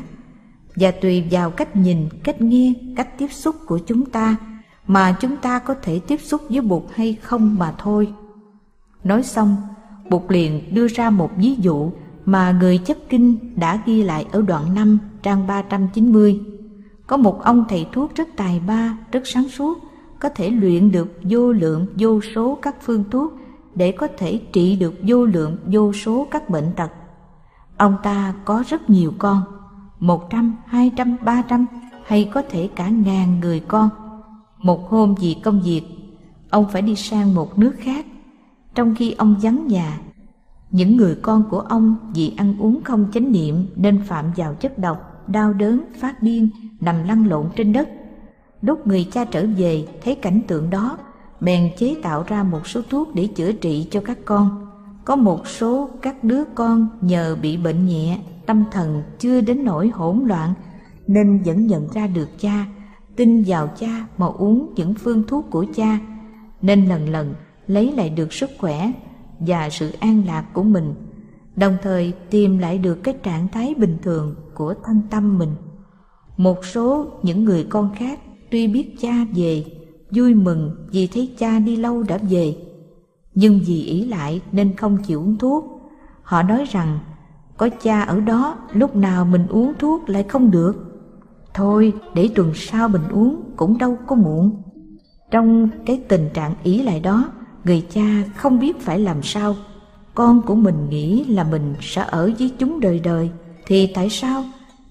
Và 0.76 0.90
tùy 0.90 1.24
vào 1.30 1.50
cách 1.50 1.76
nhìn 1.76 2.08
cách 2.24 2.40
nghe 2.40 2.72
cách 2.96 3.18
tiếp 3.18 3.28
xúc 3.32 3.56
của 3.66 3.78
chúng 3.78 4.06
ta 4.06 4.36
mà 4.86 5.16
chúng 5.20 5.36
ta 5.36 5.58
có 5.58 5.74
thể 5.82 5.98
tiếp 5.98 6.20
xúc 6.22 6.42
với 6.48 6.60
bụt 6.60 6.82
hay 6.94 7.16
không 7.22 7.56
mà 7.58 7.74
thôi. 7.78 8.12
Nói 9.04 9.22
xong 9.22 9.56
bụt 10.10 10.22
liền 10.28 10.74
đưa 10.74 10.88
ra 10.88 11.10
một 11.10 11.30
ví 11.36 11.54
dụ 11.54 11.90
mà 12.24 12.52
người 12.52 12.78
chấp 12.78 12.96
kinh 13.08 13.54
đã 13.56 13.82
ghi 13.86 14.02
lại 14.02 14.26
ở 14.32 14.42
đoạn 14.42 14.74
5 14.74 14.98
trang 15.22 15.46
390. 15.46 16.40
Có 17.06 17.16
một 17.16 17.42
ông 17.42 17.64
thầy 17.68 17.86
thuốc 17.92 18.14
rất 18.14 18.28
tài 18.36 18.60
ba, 18.66 18.98
rất 19.12 19.22
sáng 19.24 19.48
suốt, 19.48 19.78
có 20.20 20.28
thể 20.28 20.50
luyện 20.50 20.92
được 20.92 21.20
vô 21.22 21.52
lượng 21.52 21.86
vô 21.98 22.20
số 22.34 22.58
các 22.62 22.76
phương 22.80 23.04
thuốc 23.10 23.32
để 23.74 23.92
có 23.92 24.08
thể 24.18 24.40
trị 24.52 24.76
được 24.76 24.94
vô 25.02 25.24
lượng 25.24 25.56
vô 25.66 25.92
số 25.92 26.28
các 26.30 26.50
bệnh 26.50 26.72
tật. 26.76 26.90
Ông 27.76 27.96
ta 28.02 28.34
có 28.44 28.64
rất 28.68 28.90
nhiều 28.90 29.12
con, 29.18 29.42
một 29.98 30.30
trăm, 30.30 30.56
hai 30.66 30.90
trăm, 30.96 31.16
ba 31.24 31.42
trăm 31.42 31.66
hay 32.06 32.30
có 32.34 32.42
thể 32.50 32.68
cả 32.76 32.88
ngàn 32.88 33.40
người 33.40 33.60
con. 33.60 33.88
Một 34.58 34.90
hôm 34.90 35.14
vì 35.20 35.36
công 35.44 35.60
việc, 35.60 35.82
ông 36.50 36.66
phải 36.72 36.82
đi 36.82 36.96
sang 36.96 37.34
một 37.34 37.58
nước 37.58 37.72
khác. 37.78 38.06
Trong 38.74 38.94
khi 38.94 39.12
ông 39.12 39.36
vắng 39.42 39.66
nhà, 39.66 40.00
những 40.70 40.96
người 40.96 41.14
con 41.22 41.44
của 41.50 41.60
ông 41.60 41.96
vì 42.14 42.34
ăn 42.36 42.54
uống 42.58 42.82
không 42.84 43.06
chánh 43.12 43.32
niệm 43.32 43.66
nên 43.76 44.02
phạm 44.06 44.32
vào 44.36 44.54
chất 44.54 44.78
độc, 44.78 45.28
đau 45.28 45.52
đớn, 45.52 45.80
phát 46.00 46.22
điên, 46.22 46.48
nằm 46.80 47.04
lăn 47.04 47.26
lộn 47.26 47.46
trên 47.56 47.72
đất. 47.72 47.88
Lúc 48.62 48.86
người 48.86 49.08
cha 49.12 49.24
trở 49.24 49.46
về 49.56 49.86
thấy 50.02 50.14
cảnh 50.14 50.40
tượng 50.46 50.70
đó 50.70 50.98
bèn 51.40 51.70
chế 51.78 51.96
tạo 52.02 52.24
ra 52.26 52.42
một 52.42 52.66
số 52.66 52.80
thuốc 52.90 53.14
để 53.14 53.26
chữa 53.26 53.52
trị 53.52 53.88
cho 53.90 54.00
các 54.04 54.18
con. 54.24 54.66
Có 55.04 55.16
một 55.16 55.48
số 55.48 55.90
các 56.02 56.24
đứa 56.24 56.44
con 56.54 56.88
nhờ 57.00 57.36
bị 57.42 57.56
bệnh 57.56 57.86
nhẹ, 57.86 58.18
tâm 58.46 58.64
thần 58.72 59.02
chưa 59.18 59.40
đến 59.40 59.64
nỗi 59.64 59.88
hỗn 59.88 60.24
loạn 60.26 60.54
nên 61.06 61.42
vẫn 61.42 61.66
nhận 61.66 61.88
ra 61.92 62.06
được 62.06 62.28
cha, 62.40 62.66
tin 63.16 63.42
vào 63.46 63.68
cha 63.78 64.06
mà 64.18 64.26
uống 64.26 64.72
những 64.76 64.94
phương 64.94 65.22
thuốc 65.26 65.46
của 65.50 65.66
cha, 65.74 65.98
nên 66.62 66.86
lần 66.86 67.08
lần 67.08 67.34
lấy 67.66 67.92
lại 67.92 68.10
được 68.10 68.32
sức 68.32 68.50
khỏe 68.58 68.92
và 69.40 69.70
sự 69.70 69.92
an 70.00 70.22
lạc 70.26 70.44
của 70.52 70.62
mình, 70.62 70.94
đồng 71.56 71.76
thời 71.82 72.12
tìm 72.30 72.58
lại 72.58 72.78
được 72.78 72.94
cái 72.94 73.14
trạng 73.22 73.48
thái 73.48 73.74
bình 73.74 73.98
thường 74.02 74.34
của 74.54 74.74
thân 74.84 75.02
tâm 75.10 75.38
mình. 75.38 75.54
Một 76.36 76.64
số 76.64 77.06
những 77.22 77.44
người 77.44 77.66
con 77.70 77.90
khác 77.96 78.20
tuy 78.50 78.68
biết 78.68 78.94
cha 79.00 79.12
về, 79.34 79.64
vui 80.10 80.34
mừng 80.34 80.86
vì 80.92 81.06
thấy 81.06 81.34
cha 81.38 81.58
đi 81.58 81.76
lâu 81.76 82.02
đã 82.02 82.18
về. 82.30 82.56
Nhưng 83.34 83.60
vì 83.66 83.82
ý 83.84 84.04
lại 84.04 84.40
nên 84.52 84.76
không 84.76 84.98
chịu 85.06 85.20
uống 85.20 85.36
thuốc. 85.38 85.64
Họ 86.22 86.42
nói 86.42 86.64
rằng, 86.70 86.98
có 87.56 87.68
cha 87.82 88.02
ở 88.02 88.20
đó, 88.20 88.58
lúc 88.72 88.96
nào 88.96 89.24
mình 89.24 89.46
uống 89.46 89.72
thuốc 89.78 90.10
lại 90.10 90.22
không 90.22 90.50
được. 90.50 90.72
Thôi, 91.54 91.92
để 92.14 92.28
tuần 92.34 92.52
sau 92.54 92.88
mình 92.88 93.08
uống 93.10 93.40
cũng 93.56 93.78
đâu 93.78 93.96
có 94.06 94.16
muộn. 94.16 94.62
Trong 95.30 95.68
cái 95.86 96.02
tình 96.08 96.28
trạng 96.34 96.54
ý 96.62 96.82
lại 96.82 97.00
đó, 97.00 97.32
người 97.64 97.86
cha 97.90 98.24
không 98.36 98.58
biết 98.58 98.80
phải 98.80 98.98
làm 98.98 99.22
sao. 99.22 99.56
Con 100.14 100.42
của 100.42 100.54
mình 100.54 100.88
nghĩ 100.88 101.24
là 101.24 101.44
mình 101.44 101.74
sẽ 101.80 102.04
ở 102.10 102.32
với 102.38 102.52
chúng 102.58 102.80
đời 102.80 103.00
đời, 103.04 103.30
thì 103.66 103.92
tại 103.94 104.10
sao 104.10 104.44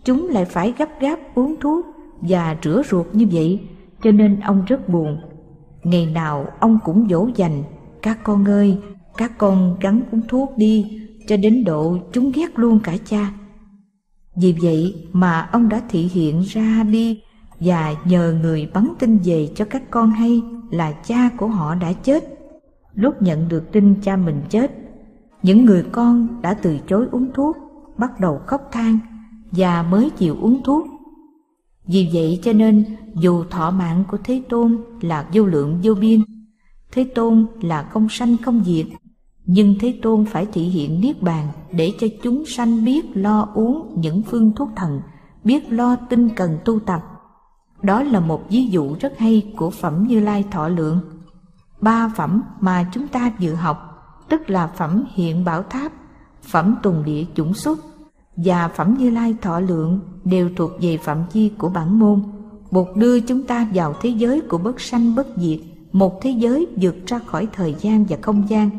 chúng 0.05 0.27
lại 0.27 0.45
phải 0.45 0.73
gấp 0.77 0.89
gáp 0.99 1.19
uống 1.35 1.55
thuốc? 1.59 1.85
Và 2.21 2.57
rửa 2.63 2.81
ruột 2.89 3.05
như 3.13 3.27
vậy 3.31 3.59
cho 4.03 4.11
nên 4.11 4.39
ông 4.39 4.65
rất 4.65 4.89
buồn. 4.89 5.17
Ngày 5.83 6.05
nào 6.05 6.45
ông 6.59 6.79
cũng 6.83 7.07
dỗ 7.09 7.29
dành, 7.35 7.63
các 8.01 8.23
con 8.23 8.45
ơi, 8.45 8.77
các 9.17 9.37
con 9.37 9.77
gắn 9.81 10.01
uống 10.11 10.21
thuốc 10.27 10.57
đi, 10.57 11.01
cho 11.27 11.37
đến 11.37 11.63
độ 11.63 11.97
chúng 12.11 12.31
ghét 12.31 12.59
luôn 12.59 12.79
cả 12.83 12.97
cha. 13.05 13.31
Vì 14.35 14.55
vậy 14.61 15.07
mà 15.11 15.49
ông 15.51 15.69
đã 15.69 15.81
thị 15.89 16.09
hiện 16.13 16.41
ra 16.41 16.83
đi 16.83 17.21
và 17.59 17.95
nhờ 18.05 18.35
người 18.41 18.69
bắn 18.73 18.93
tin 18.99 19.17
về 19.23 19.49
cho 19.55 19.65
các 19.65 19.83
con 19.91 20.11
hay 20.11 20.41
là 20.71 20.91
cha 20.91 21.29
của 21.37 21.47
họ 21.47 21.75
đã 21.75 21.93
chết. 21.93 22.23
Lúc 22.93 23.21
nhận 23.21 23.47
được 23.47 23.71
tin 23.71 23.95
cha 24.01 24.15
mình 24.15 24.41
chết, 24.49 24.71
những 25.43 25.65
người 25.65 25.83
con 25.91 26.41
đã 26.41 26.53
từ 26.53 26.77
chối 26.87 27.07
uống 27.11 27.31
thuốc, 27.33 27.57
bắt 27.97 28.19
đầu 28.19 28.41
khóc 28.45 28.69
than 28.71 28.99
và 29.51 29.83
mới 29.83 30.09
chịu 30.09 30.37
uống 30.41 30.63
thuốc. 30.63 30.87
Vì 31.91 32.09
vậy 32.13 32.39
cho 32.43 32.53
nên 32.53 32.85
dù 33.15 33.43
thọ 33.43 33.71
mạng 33.71 34.03
của 34.11 34.17
Thế 34.23 34.41
Tôn 34.49 34.83
là 35.01 35.29
vô 35.33 35.45
lượng 35.45 35.79
vô 35.83 35.93
biên, 35.93 36.21
Thế 36.91 37.03
Tôn 37.15 37.45
là 37.61 37.83
không 37.83 38.09
sanh 38.09 38.37
không 38.37 38.63
diệt, 38.65 38.85
nhưng 39.45 39.75
Thế 39.79 39.99
Tôn 40.01 40.25
phải 40.25 40.45
thị 40.45 40.61
hiện 40.61 41.01
Niết 41.01 41.21
Bàn 41.21 41.47
để 41.71 41.93
cho 41.99 42.07
chúng 42.23 42.45
sanh 42.45 42.85
biết 42.85 43.05
lo 43.13 43.49
uống 43.53 43.95
những 43.97 44.21
phương 44.21 44.51
thuốc 44.55 44.69
thần, 44.75 45.01
biết 45.43 45.71
lo 45.71 45.95
tinh 45.95 46.29
cần 46.35 46.57
tu 46.65 46.79
tập. 46.79 47.01
Đó 47.81 48.03
là 48.03 48.19
một 48.19 48.49
ví 48.49 48.67
dụ 48.67 48.95
rất 48.99 49.13
hay 49.17 49.53
của 49.57 49.69
Phẩm 49.69 50.05
Như 50.07 50.19
Lai 50.19 50.45
Thọ 50.51 50.67
Lượng. 50.67 50.99
Ba 51.81 52.11
phẩm 52.15 52.43
mà 52.59 52.89
chúng 52.93 53.07
ta 53.07 53.31
dự 53.39 53.53
học, 53.53 53.77
tức 54.29 54.49
là 54.49 54.67
Phẩm 54.67 55.03
Hiện 55.13 55.45
Bảo 55.45 55.63
Tháp, 55.63 55.91
Phẩm 56.41 56.75
Tùng 56.83 57.03
Địa 57.03 57.25
Chủng 57.35 57.53
Xuất 57.53 57.79
và 58.45 58.67
Phẩm 58.67 58.95
Như 58.99 59.09
Lai 59.09 59.35
Thọ 59.41 59.59
Lượng 59.59 59.99
đều 60.25 60.49
thuộc 60.55 60.71
về 60.81 60.97
phạm 60.97 61.17
chi 61.31 61.51
của 61.57 61.69
bản 61.69 61.99
môn, 61.99 62.21
Bột 62.71 62.87
đưa 62.95 63.19
chúng 63.19 63.43
ta 63.43 63.67
vào 63.73 63.95
thế 64.01 64.09
giới 64.09 64.41
của 64.41 64.57
bất 64.57 64.81
sanh 64.81 65.15
bất 65.15 65.27
diệt, 65.37 65.59
một 65.91 66.21
thế 66.21 66.29
giới 66.29 66.67
vượt 66.81 66.95
ra 67.05 67.19
khỏi 67.19 67.47
thời 67.53 67.75
gian 67.79 68.05
và 68.05 68.17
không 68.21 68.43
gian, 68.49 68.69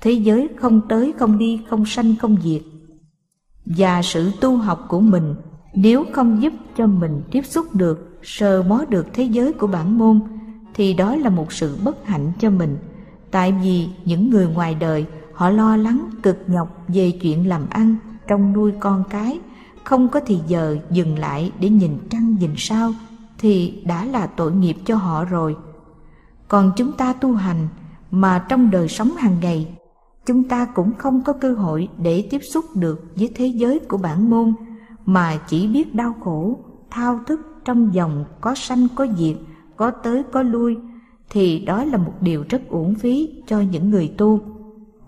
thế 0.00 0.12
giới 0.12 0.48
không 0.56 0.80
tới 0.88 1.12
không 1.18 1.38
đi 1.38 1.60
không 1.70 1.86
sanh 1.86 2.16
không 2.16 2.36
diệt. 2.42 2.62
Và 3.64 4.02
sự 4.02 4.30
tu 4.40 4.56
học 4.56 4.84
của 4.88 5.00
mình 5.00 5.34
nếu 5.74 6.04
không 6.12 6.42
giúp 6.42 6.52
cho 6.76 6.86
mình 6.86 7.22
tiếp 7.30 7.46
xúc 7.46 7.74
được, 7.74 8.18
sờ 8.22 8.62
mó 8.62 8.84
được 8.88 9.06
thế 9.12 9.24
giới 9.24 9.52
của 9.52 9.66
bản 9.66 9.98
môn, 9.98 10.20
thì 10.74 10.94
đó 10.94 11.16
là 11.16 11.30
một 11.30 11.52
sự 11.52 11.76
bất 11.84 12.06
hạnh 12.06 12.32
cho 12.40 12.50
mình. 12.50 12.76
Tại 13.30 13.54
vì 13.62 13.86
những 14.04 14.30
người 14.30 14.46
ngoài 14.46 14.74
đời 14.74 15.04
họ 15.34 15.50
lo 15.50 15.76
lắng 15.76 16.10
cực 16.22 16.38
nhọc 16.46 16.84
về 16.88 17.10
chuyện 17.10 17.48
làm 17.48 17.66
ăn, 17.70 17.96
trong 18.32 18.52
nuôi 18.52 18.72
con 18.80 19.04
cái, 19.10 19.40
không 19.84 20.08
có 20.08 20.20
thì 20.26 20.38
giờ 20.46 20.76
dừng 20.90 21.18
lại 21.18 21.52
để 21.60 21.68
nhìn 21.68 21.98
trăng 22.10 22.36
nhìn 22.40 22.50
sao 22.56 22.92
thì 23.38 23.82
đã 23.86 24.04
là 24.04 24.26
tội 24.26 24.52
nghiệp 24.52 24.76
cho 24.84 24.96
họ 24.96 25.24
rồi. 25.24 25.56
Còn 26.48 26.72
chúng 26.76 26.92
ta 26.92 27.12
tu 27.12 27.34
hành 27.34 27.68
mà 28.10 28.46
trong 28.48 28.70
đời 28.70 28.88
sống 28.88 29.10
hàng 29.16 29.36
ngày 29.40 29.78
chúng 30.26 30.48
ta 30.48 30.64
cũng 30.64 30.92
không 30.98 31.22
có 31.22 31.32
cơ 31.32 31.54
hội 31.54 31.88
để 31.98 32.28
tiếp 32.30 32.38
xúc 32.38 32.64
được 32.74 33.06
với 33.16 33.30
thế 33.34 33.46
giới 33.46 33.78
của 33.78 33.96
bản 33.96 34.30
môn 34.30 34.54
mà 35.06 35.40
chỉ 35.48 35.68
biết 35.68 35.94
đau 35.94 36.14
khổ, 36.24 36.58
thao 36.90 37.20
thức 37.26 37.40
trong 37.64 37.94
dòng 37.94 38.24
có 38.40 38.54
sanh 38.54 38.86
có 38.94 39.06
diệt, 39.18 39.36
có 39.76 39.90
tới 39.90 40.22
có 40.32 40.42
lui 40.42 40.76
thì 41.30 41.58
đó 41.58 41.84
là 41.84 41.98
một 41.98 42.14
điều 42.20 42.44
rất 42.48 42.62
uổng 42.68 42.94
phí 42.94 43.42
cho 43.46 43.60
những 43.60 43.90
người 43.90 44.14
tu. 44.18 44.40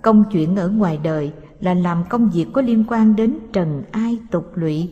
Công 0.02 0.24
chuyện 0.32 0.56
ở 0.56 0.68
ngoài 0.68 0.98
đời 1.02 1.32
là 1.64 1.74
làm 1.74 2.04
công 2.08 2.30
việc 2.30 2.46
có 2.52 2.62
liên 2.62 2.84
quan 2.88 3.16
đến 3.16 3.38
trần 3.52 3.82
ai 3.90 4.18
tục 4.30 4.50
lụy. 4.54 4.90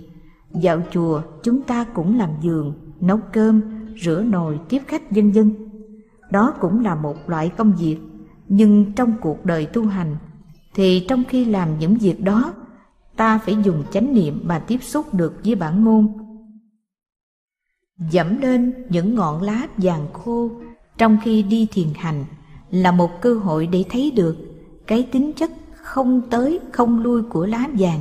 Dạo 0.55 0.83
chùa 0.91 1.23
chúng 1.43 1.63
ta 1.63 1.85
cũng 1.85 2.19
làm 2.19 2.31
giường, 2.41 2.75
nấu 3.01 3.19
cơm, 3.33 3.61
rửa 4.03 4.23
nồi, 4.23 4.61
tiếp 4.69 4.83
khách 4.87 5.11
vân 5.11 5.31
vân. 5.31 5.55
Đó 6.31 6.55
cũng 6.61 6.85
là 6.85 6.95
một 6.95 7.17
loại 7.27 7.49
công 7.49 7.73
việc, 7.79 7.99
nhưng 8.49 8.93
trong 8.93 9.15
cuộc 9.21 9.45
đời 9.45 9.67
tu 9.67 9.87
hành 9.87 10.17
thì 10.75 11.07
trong 11.09 11.25
khi 11.29 11.45
làm 11.45 11.79
những 11.79 11.97
việc 11.97 12.21
đó, 12.21 12.55
ta 13.17 13.39
phải 13.39 13.57
dùng 13.65 13.85
chánh 13.93 14.15
niệm 14.15 14.41
mà 14.45 14.59
tiếp 14.59 14.83
xúc 14.83 15.15
được 15.15 15.41
với 15.45 15.55
bản 15.55 15.85
môn. 15.85 16.09
Dẫm 18.11 18.41
lên 18.41 18.73
những 18.89 19.15
ngọn 19.15 19.43
lá 19.43 19.67
vàng 19.77 20.07
khô 20.13 20.51
trong 20.99 21.19
khi 21.25 21.43
đi 21.43 21.67
thiền 21.73 21.89
hành 21.95 22.25
là 22.71 22.93
một 22.93 23.21
cơ 23.21 23.35
hội 23.35 23.67
để 23.67 23.85
thấy 23.91 24.11
được 24.17 24.37
cái 24.87 25.09
tính 25.13 25.33
chất 25.33 25.51
không 25.83 26.23
tới, 26.31 26.61
không 26.73 27.03
lui 27.03 27.23
của 27.23 27.47
lá 27.47 27.69
vàng. 27.79 28.01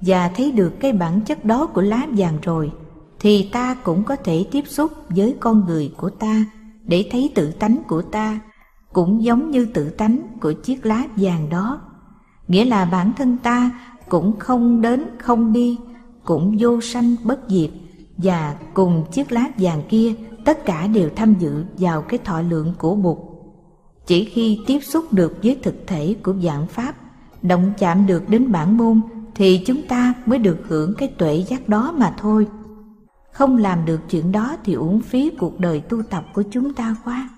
Và 0.00 0.28
thấy 0.28 0.52
được 0.52 0.80
cái 0.80 0.92
bản 0.92 1.20
chất 1.20 1.44
đó 1.44 1.66
của 1.66 1.80
lá 1.80 2.06
vàng 2.16 2.38
rồi, 2.42 2.72
thì 3.20 3.48
ta 3.52 3.74
cũng 3.74 4.02
có 4.02 4.16
thể 4.16 4.46
tiếp 4.50 4.64
xúc 4.66 4.92
với 5.08 5.36
con 5.40 5.64
người 5.66 5.92
của 5.96 6.10
ta 6.10 6.44
để 6.84 7.08
thấy 7.10 7.32
tự 7.34 7.50
tánh 7.50 7.82
của 7.88 8.02
ta 8.02 8.40
cũng 8.92 9.24
giống 9.24 9.50
như 9.50 9.66
tự 9.66 9.90
tánh 9.90 10.22
của 10.40 10.52
chiếc 10.52 10.86
lá 10.86 11.04
vàng 11.16 11.48
đó. 11.50 11.80
Nghĩa 12.48 12.64
là 12.64 12.84
bản 12.84 13.12
thân 13.16 13.36
ta 13.42 13.70
cũng 14.08 14.38
không 14.38 14.80
đến, 14.80 15.04
không 15.18 15.52
đi, 15.52 15.78
cũng 16.24 16.56
vô 16.58 16.80
sanh 16.80 17.16
bất 17.24 17.40
diệt. 17.48 17.70
Và 18.16 18.56
cùng 18.74 19.04
chiếc 19.12 19.32
lá 19.32 19.48
vàng 19.58 19.82
kia, 19.88 20.14
tất 20.44 20.64
cả 20.64 20.86
đều 20.86 21.10
tham 21.16 21.34
dự 21.38 21.64
vào 21.78 22.02
cái 22.02 22.18
thọ 22.24 22.40
lượng 22.40 22.74
của 22.78 22.94
Bụt. 22.94 23.18
Chỉ 24.06 24.24
khi 24.24 24.60
tiếp 24.66 24.80
xúc 24.80 25.12
được 25.12 25.38
với 25.42 25.58
thực 25.62 25.74
thể 25.86 26.16
của 26.22 26.34
dạng 26.42 26.66
Pháp 26.66 26.94
động 27.42 27.72
chạm 27.78 28.06
được 28.06 28.28
đến 28.28 28.52
bản 28.52 28.76
môn 28.76 29.00
thì 29.34 29.62
chúng 29.66 29.82
ta 29.82 30.14
mới 30.26 30.38
được 30.38 30.58
hưởng 30.68 30.94
cái 30.98 31.08
tuệ 31.08 31.44
giác 31.48 31.68
đó 31.68 31.94
mà 31.98 32.14
thôi. 32.18 32.46
Không 33.32 33.56
làm 33.56 33.84
được 33.84 34.00
chuyện 34.10 34.32
đó 34.32 34.56
thì 34.64 34.72
uổng 34.72 35.00
phí 35.00 35.30
cuộc 35.38 35.60
đời 35.60 35.80
tu 35.80 36.02
tập 36.02 36.24
của 36.34 36.42
chúng 36.50 36.74
ta 36.74 36.96
quá. 37.04 37.30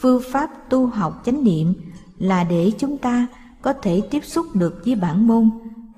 Phương 0.00 0.22
pháp 0.32 0.50
tu 0.70 0.86
học 0.86 1.22
chánh 1.24 1.44
niệm 1.44 1.74
là 2.18 2.44
để 2.44 2.72
chúng 2.78 2.98
ta 2.98 3.26
có 3.62 3.72
thể 3.72 4.02
tiếp 4.10 4.24
xúc 4.24 4.46
được 4.54 4.82
với 4.84 4.94
bản 4.94 5.26
môn. 5.26 5.50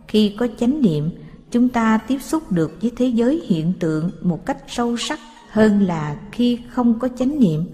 Khi 0.09 0.37
có 0.39 0.49
chánh 0.59 0.83
niệm, 0.83 1.11
chúng 1.51 1.69
ta 1.69 1.99
tiếp 1.99 2.19
xúc 2.19 2.53
được 2.53 2.79
với 2.83 2.93
thế 2.97 3.07
giới 3.07 3.43
hiện 3.47 3.73
tượng 3.81 4.11
một 4.23 4.47
cách 4.47 4.59
sâu 4.67 4.97
sắc 4.97 5.19
hơn 5.51 5.83
là 5.83 6.17
khi 6.33 6.61
không 6.71 6.99
có 6.99 7.09
chánh 7.09 7.41
niệm. 7.41 7.67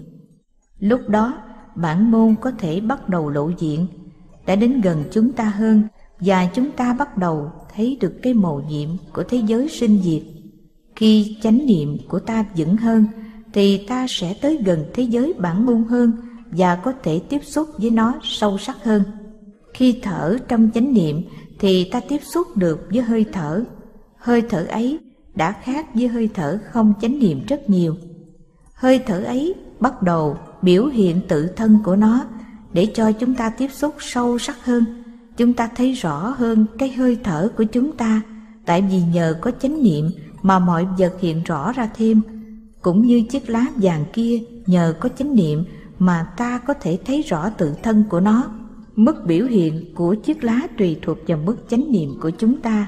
Lúc 0.79 1.01
đó, 1.09 1.33
bản 1.75 2.11
môn 2.11 2.35
có 2.41 2.51
thể 2.51 2.81
bắt 2.81 3.09
đầu 3.09 3.29
lộ 3.29 3.51
diện 3.57 3.87
đã 4.45 4.55
đến 4.55 4.81
gần 4.81 5.03
chúng 5.11 5.31
ta 5.31 5.43
hơn 5.43 5.83
và 6.19 6.45
chúng 6.45 6.71
ta 6.71 6.93
bắt 6.93 7.17
đầu 7.17 7.51
thấy 7.75 7.97
được 8.01 8.13
cái 8.21 8.33
màu 8.33 8.61
nhiệm 8.69 8.89
của 9.13 9.23
thế 9.23 9.41
giới 9.47 9.69
sinh 9.69 10.01
diệt. 10.03 10.21
Khi 10.95 11.37
chánh 11.41 11.65
niệm 11.65 11.97
của 12.07 12.19
ta 12.19 12.45
vững 12.57 12.77
hơn, 12.77 13.05
thì 13.53 13.85
ta 13.87 14.05
sẽ 14.09 14.33
tới 14.41 14.59
gần 14.65 14.85
thế 14.93 15.03
giới 15.03 15.33
bản 15.37 15.65
môn 15.65 15.83
hơn 15.83 16.11
và 16.51 16.75
có 16.75 16.93
thể 17.03 17.19
tiếp 17.29 17.39
xúc 17.43 17.67
với 17.77 17.89
nó 17.89 18.13
sâu 18.23 18.57
sắc 18.57 18.83
hơn. 18.83 19.03
Khi 19.73 19.99
thở 20.01 20.37
trong 20.47 20.69
chánh 20.73 20.93
niệm, 20.93 21.21
thì 21.59 21.89
ta 21.91 22.01
tiếp 22.09 22.19
xúc 22.23 22.57
được 22.57 22.87
với 22.89 23.01
hơi 23.01 23.25
thở. 23.33 23.63
Hơi 24.17 24.41
thở 24.41 24.65
ấy 24.69 24.99
đã 25.35 25.51
khác 25.51 25.95
với 25.95 26.07
hơi 26.07 26.29
thở 26.33 26.59
không 26.71 26.93
chánh 27.01 27.19
niệm 27.19 27.41
rất 27.47 27.69
nhiều. 27.69 27.95
Hơi 28.73 28.99
thở 28.99 29.23
ấy 29.23 29.53
bắt 29.79 30.01
đầu 30.01 30.37
biểu 30.61 30.85
hiện 30.85 31.21
tự 31.27 31.47
thân 31.47 31.79
của 31.83 31.95
nó 31.95 32.25
để 32.73 32.87
cho 32.93 33.11
chúng 33.11 33.35
ta 33.35 33.49
tiếp 33.49 33.67
xúc 33.71 33.95
sâu 33.99 34.39
sắc 34.39 34.65
hơn. 34.65 35.03
Chúng 35.37 35.53
ta 35.53 35.69
thấy 35.75 35.93
rõ 35.93 36.35
hơn 36.37 36.65
cái 36.79 36.91
hơi 36.91 37.17
thở 37.23 37.51
của 37.57 37.63
chúng 37.63 37.97
ta. 37.97 38.21
Tại 38.65 38.81
vì 38.81 39.01
nhờ 39.13 39.35
có 39.41 39.51
chánh 39.51 39.83
niệm 39.83 40.11
mà 40.41 40.59
mọi 40.59 40.87
vật 40.97 41.13
hiện 41.21 41.43
rõ 41.43 41.71
ra 41.71 41.89
thêm. 41.95 42.21
Cũng 42.81 43.07
như 43.07 43.23
chiếc 43.29 43.49
lá 43.49 43.65
vàng 43.75 44.05
kia, 44.13 44.39
nhờ 44.65 44.93
có 44.99 45.09
chánh 45.09 45.35
niệm 45.35 45.63
mà 45.99 46.27
ta 46.37 46.57
có 46.57 46.73
thể 46.73 46.97
thấy 47.05 47.21
rõ 47.21 47.49
tự 47.49 47.73
thân 47.83 48.03
của 48.09 48.19
nó. 48.19 48.43
Mức 48.95 49.25
biểu 49.25 49.45
hiện 49.45 49.95
của 49.95 50.15
chiếc 50.15 50.43
lá 50.43 50.59
tùy 50.77 50.97
thuộc 51.01 51.17
vào 51.27 51.37
mức 51.37 51.55
chánh 51.69 51.91
niệm 51.91 52.09
của 52.21 52.29
chúng 52.29 52.61
ta. 52.61 52.87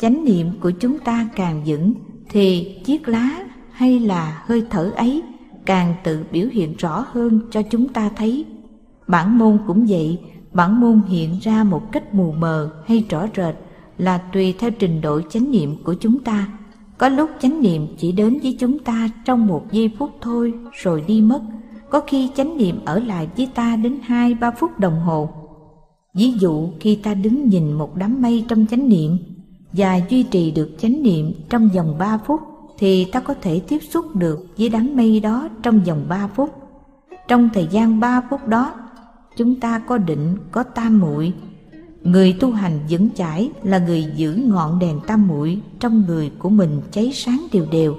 Chánh 0.00 0.24
niệm 0.24 0.46
của 0.60 0.70
chúng 0.70 0.98
ta 0.98 1.28
càng 1.36 1.62
vững, 1.66 1.94
thì 2.30 2.76
chiếc 2.84 3.08
lá 3.08 3.44
hay 3.72 4.00
là 4.00 4.42
hơi 4.46 4.64
thở 4.70 4.92
ấy 4.96 5.22
càng 5.66 5.94
tự 6.04 6.24
biểu 6.32 6.48
hiện 6.52 6.74
rõ 6.78 7.06
hơn 7.12 7.40
cho 7.50 7.62
chúng 7.62 7.88
ta 7.88 8.10
thấy. 8.16 8.44
Bản 9.08 9.38
môn 9.38 9.58
cũng 9.66 9.86
vậy, 9.88 10.18
bản 10.52 10.80
môn 10.80 11.00
hiện 11.08 11.38
ra 11.42 11.64
một 11.64 11.92
cách 11.92 12.14
mù 12.14 12.32
mờ 12.32 12.70
hay 12.86 13.04
rõ 13.10 13.26
rệt 13.36 13.54
là 13.98 14.18
tùy 14.18 14.54
theo 14.58 14.70
trình 14.70 15.00
độ 15.00 15.20
chánh 15.20 15.50
niệm 15.50 15.76
của 15.84 15.94
chúng 15.94 16.18
ta. 16.18 16.48
Có 16.98 17.08
lúc 17.08 17.30
chánh 17.40 17.62
niệm 17.62 17.86
chỉ 17.98 18.12
đến 18.12 18.38
với 18.42 18.56
chúng 18.60 18.78
ta 18.78 19.08
trong 19.24 19.46
một 19.46 19.72
giây 19.72 19.90
phút 19.98 20.10
thôi 20.20 20.54
rồi 20.72 21.04
đi 21.06 21.20
mất. 21.20 21.40
Có 21.90 22.00
khi 22.06 22.30
chánh 22.34 22.56
niệm 22.56 22.80
ở 22.84 22.98
lại 22.98 23.28
với 23.36 23.48
ta 23.54 23.76
đến 23.76 23.98
hai 24.02 24.34
ba 24.34 24.50
phút 24.50 24.78
đồng 24.78 25.00
hồ. 25.00 25.28
Ví 26.14 26.32
dụ 26.32 26.68
khi 26.80 26.94
ta 26.94 27.14
đứng 27.14 27.48
nhìn 27.48 27.72
một 27.72 27.96
đám 27.96 28.22
mây 28.22 28.44
trong 28.48 28.66
chánh 28.66 28.88
niệm 28.88 29.18
và 29.72 30.00
duy 30.08 30.22
trì 30.22 30.50
được 30.50 30.70
chánh 30.78 31.02
niệm 31.02 31.32
trong 31.48 31.68
vòng 31.68 31.98
ba 31.98 32.18
phút 32.26 32.40
thì 32.78 33.04
ta 33.04 33.20
có 33.20 33.34
thể 33.42 33.60
tiếp 33.68 33.78
xúc 33.90 34.16
được 34.16 34.46
với 34.58 34.68
đám 34.68 34.96
mây 34.96 35.20
đó 35.20 35.48
trong 35.62 35.80
vòng 35.80 36.04
ba 36.08 36.28
phút. 36.34 36.50
Trong 37.28 37.48
thời 37.54 37.68
gian 37.70 38.00
ba 38.00 38.22
phút 38.30 38.46
đó 38.46 38.74
chúng 39.38 39.60
ta 39.60 39.78
có 39.78 39.98
định, 39.98 40.36
có 40.52 40.62
tam 40.62 40.98
muội. 40.98 41.32
Người 42.02 42.36
tu 42.40 42.52
hành 42.52 42.78
vững 42.90 43.08
chãi 43.14 43.50
là 43.62 43.78
người 43.78 44.04
giữ 44.16 44.34
ngọn 44.34 44.78
đèn 44.78 45.00
tam 45.06 45.28
muội 45.28 45.60
trong 45.80 46.04
người 46.06 46.32
của 46.38 46.48
mình 46.48 46.80
cháy 46.90 47.10
sáng 47.14 47.46
đều 47.52 47.66
đều. 47.72 47.96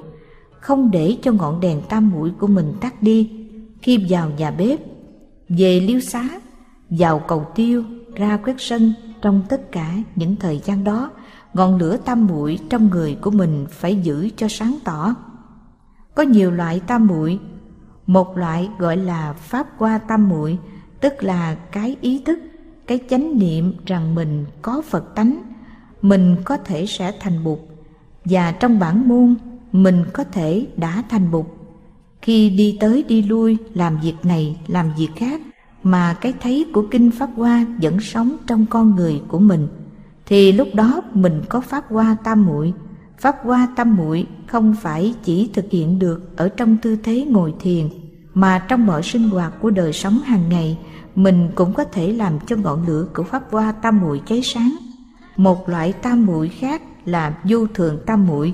Không 0.59 0.91
để 0.91 1.17
cho 1.21 1.31
ngọn 1.31 1.59
đèn 1.59 1.81
tam 1.89 2.09
muội 2.09 2.31
của 2.39 2.47
mình 2.47 2.73
tắt 2.81 3.03
đi. 3.03 3.31
Khi 3.81 4.05
vào 4.09 4.29
nhà 4.37 4.51
bếp, 4.51 4.79
về 5.49 5.79
liêu 5.79 5.99
xá, 5.99 6.29
vào 6.89 7.19
cầu 7.19 7.45
tiêu, 7.55 7.83
ra 8.15 8.37
quét 8.37 8.55
sân 8.57 8.93
trong 9.21 9.41
tất 9.49 9.71
cả 9.71 9.93
những 10.15 10.35
thời 10.35 10.61
gian 10.65 10.83
đó, 10.83 11.11
ngọn 11.53 11.77
lửa 11.77 11.97
tam 11.97 12.27
muội 12.27 12.59
trong 12.69 12.89
người 12.89 13.17
của 13.21 13.31
mình 13.31 13.65
phải 13.69 13.95
giữ 13.95 14.29
cho 14.37 14.47
sáng 14.47 14.77
tỏ. 14.83 15.15
Có 16.15 16.23
nhiều 16.23 16.51
loại 16.51 16.79
tam 16.79 17.07
muội. 17.07 17.39
Một 18.07 18.37
loại 18.37 18.69
gọi 18.79 18.97
là 18.97 19.33
pháp 19.33 19.67
qua 19.77 19.97
tam 19.97 20.29
muội 20.29 20.59
tức 21.01 21.23
là 21.23 21.55
cái 21.55 21.95
ý 22.01 22.21
thức, 22.25 22.39
cái 22.87 22.99
chánh 23.09 23.39
niệm 23.39 23.73
rằng 23.85 24.15
mình 24.15 24.45
có 24.61 24.81
phật 24.81 25.15
tánh, 25.15 25.41
mình 26.01 26.35
có 26.43 26.57
thể 26.57 26.85
sẽ 26.85 27.11
thành 27.19 27.43
bụt. 27.43 27.59
Và 28.25 28.51
trong 28.51 28.79
bản 28.79 29.07
môn, 29.07 29.35
mình 29.71 30.03
có 30.13 30.23
thể 30.23 30.67
đã 30.77 31.03
thành 31.09 31.31
bụt. 31.31 31.45
Khi 32.21 32.49
đi 32.49 32.77
tới 32.79 33.03
đi 33.03 33.21
lui, 33.21 33.57
làm 33.73 33.99
việc 34.03 34.15
này, 34.23 34.57
làm 34.67 34.91
việc 34.97 35.09
khác, 35.15 35.41
mà 35.83 36.13
cái 36.21 36.33
thấy 36.41 36.65
của 36.73 36.85
kinh 36.91 37.11
pháp 37.11 37.29
hoa 37.35 37.65
vẫn 37.81 37.99
sống 37.99 38.37
trong 38.47 38.65
con 38.65 38.95
người 38.95 39.21
của 39.27 39.39
mình, 39.39 39.67
thì 40.25 40.51
lúc 40.51 40.67
đó 40.73 41.01
mình 41.13 41.41
có 41.49 41.61
pháp 41.61 41.85
hoa 41.89 42.17
tam 42.23 42.45
muội. 42.45 42.73
Pháp 43.17 43.35
hoa 43.43 43.67
tam 43.75 43.95
muội 43.95 44.27
không 44.47 44.75
phải 44.81 45.13
chỉ 45.23 45.49
thực 45.53 45.65
hiện 45.71 45.99
được 45.99 46.37
ở 46.37 46.49
trong 46.49 46.77
tư 46.77 46.95
thế 47.03 47.25
ngồi 47.29 47.53
thiền 47.59 47.89
mà 48.33 48.59
trong 48.67 48.85
mọi 48.85 49.03
sinh 49.03 49.29
hoạt 49.29 49.53
của 49.61 49.69
đời 49.69 49.93
sống 49.93 50.19
hàng 50.19 50.49
ngày, 50.49 50.77
mình 51.15 51.49
cũng 51.55 51.73
có 51.73 51.83
thể 51.83 52.13
làm 52.13 52.33
cho 52.47 52.55
ngọn 52.55 52.87
lửa 52.87 53.05
của 53.15 53.23
pháp 53.23 53.43
hoa 53.51 53.71
tam 53.71 53.99
muội 53.99 54.21
cháy 54.25 54.41
sáng. 54.43 54.75
Một 55.37 55.69
loại 55.69 55.93
tam 55.93 56.25
muội 56.25 56.49
khác 56.49 56.81
là 57.05 57.37
vô 57.43 57.67
thường 57.73 57.99
tam 58.05 58.27
muội. 58.27 58.53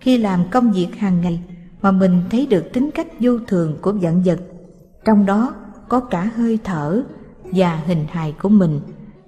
Khi 0.00 0.18
làm 0.18 0.44
công 0.50 0.72
việc 0.72 0.98
hàng 0.98 1.20
ngày 1.20 1.40
mà 1.82 1.90
mình 1.90 2.22
thấy 2.30 2.46
được 2.46 2.72
tính 2.72 2.90
cách 2.94 3.06
vô 3.20 3.38
thường 3.46 3.76
của 3.80 3.92
vạn 3.92 4.22
vật, 4.22 4.40
trong 5.04 5.26
đó 5.26 5.54
có 5.88 6.00
cả 6.00 6.30
hơi 6.36 6.58
thở 6.64 7.02
và 7.52 7.76
hình 7.86 8.06
hài 8.10 8.32
của 8.32 8.48
mình, 8.48 8.80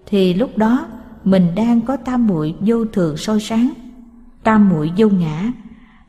thì 0.07 0.35
lúc 0.35 0.57
đó 0.57 0.87
mình 1.24 1.46
đang 1.55 1.81
có 1.81 1.96
tam 1.96 2.26
muội 2.26 2.55
vô 2.61 2.85
thường 2.85 3.16
soi 3.16 3.40
sáng. 3.40 3.70
Tam 4.42 4.68
muội 4.68 4.92
vô 4.96 5.09
ngã 5.09 5.53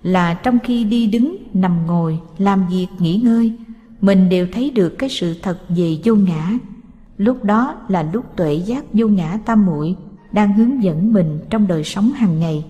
là 0.04 0.34
trong 0.34 0.60
khi 0.64 0.84
đi 0.84 1.08
đứng, 1.08 1.38
nằm 1.54 1.88
ngồi, 1.88 2.20
làm 2.38 2.68
việc, 2.68 2.88
nghỉ 3.00 3.22
ngơi 3.24 3.58
mình 4.02 4.30
đều 4.30 4.48
thấy 4.52 4.70
được 4.70 4.90
cái 4.90 5.10
sự 5.10 5.36
thật 5.42 5.58
về 5.70 5.98
vô 6.04 6.16
ngã. 6.16 6.52
Lúc 7.18 7.44
đó 7.44 7.76
là 7.88 8.04
lúc 8.14 8.26
tuệ 8.36 8.54
giác 8.54 8.86
vô 8.94 9.08
ngã 9.08 9.40
tam 9.46 9.66
muội 9.66 9.96
đang 10.32 10.54
hướng 10.54 10.84
dẫn 10.84 11.14
mình 11.14 11.40
trong 11.50 11.68
đời 11.68 11.84
sống 11.84 12.12
hàng 12.12 12.40
ngày. 12.40 12.66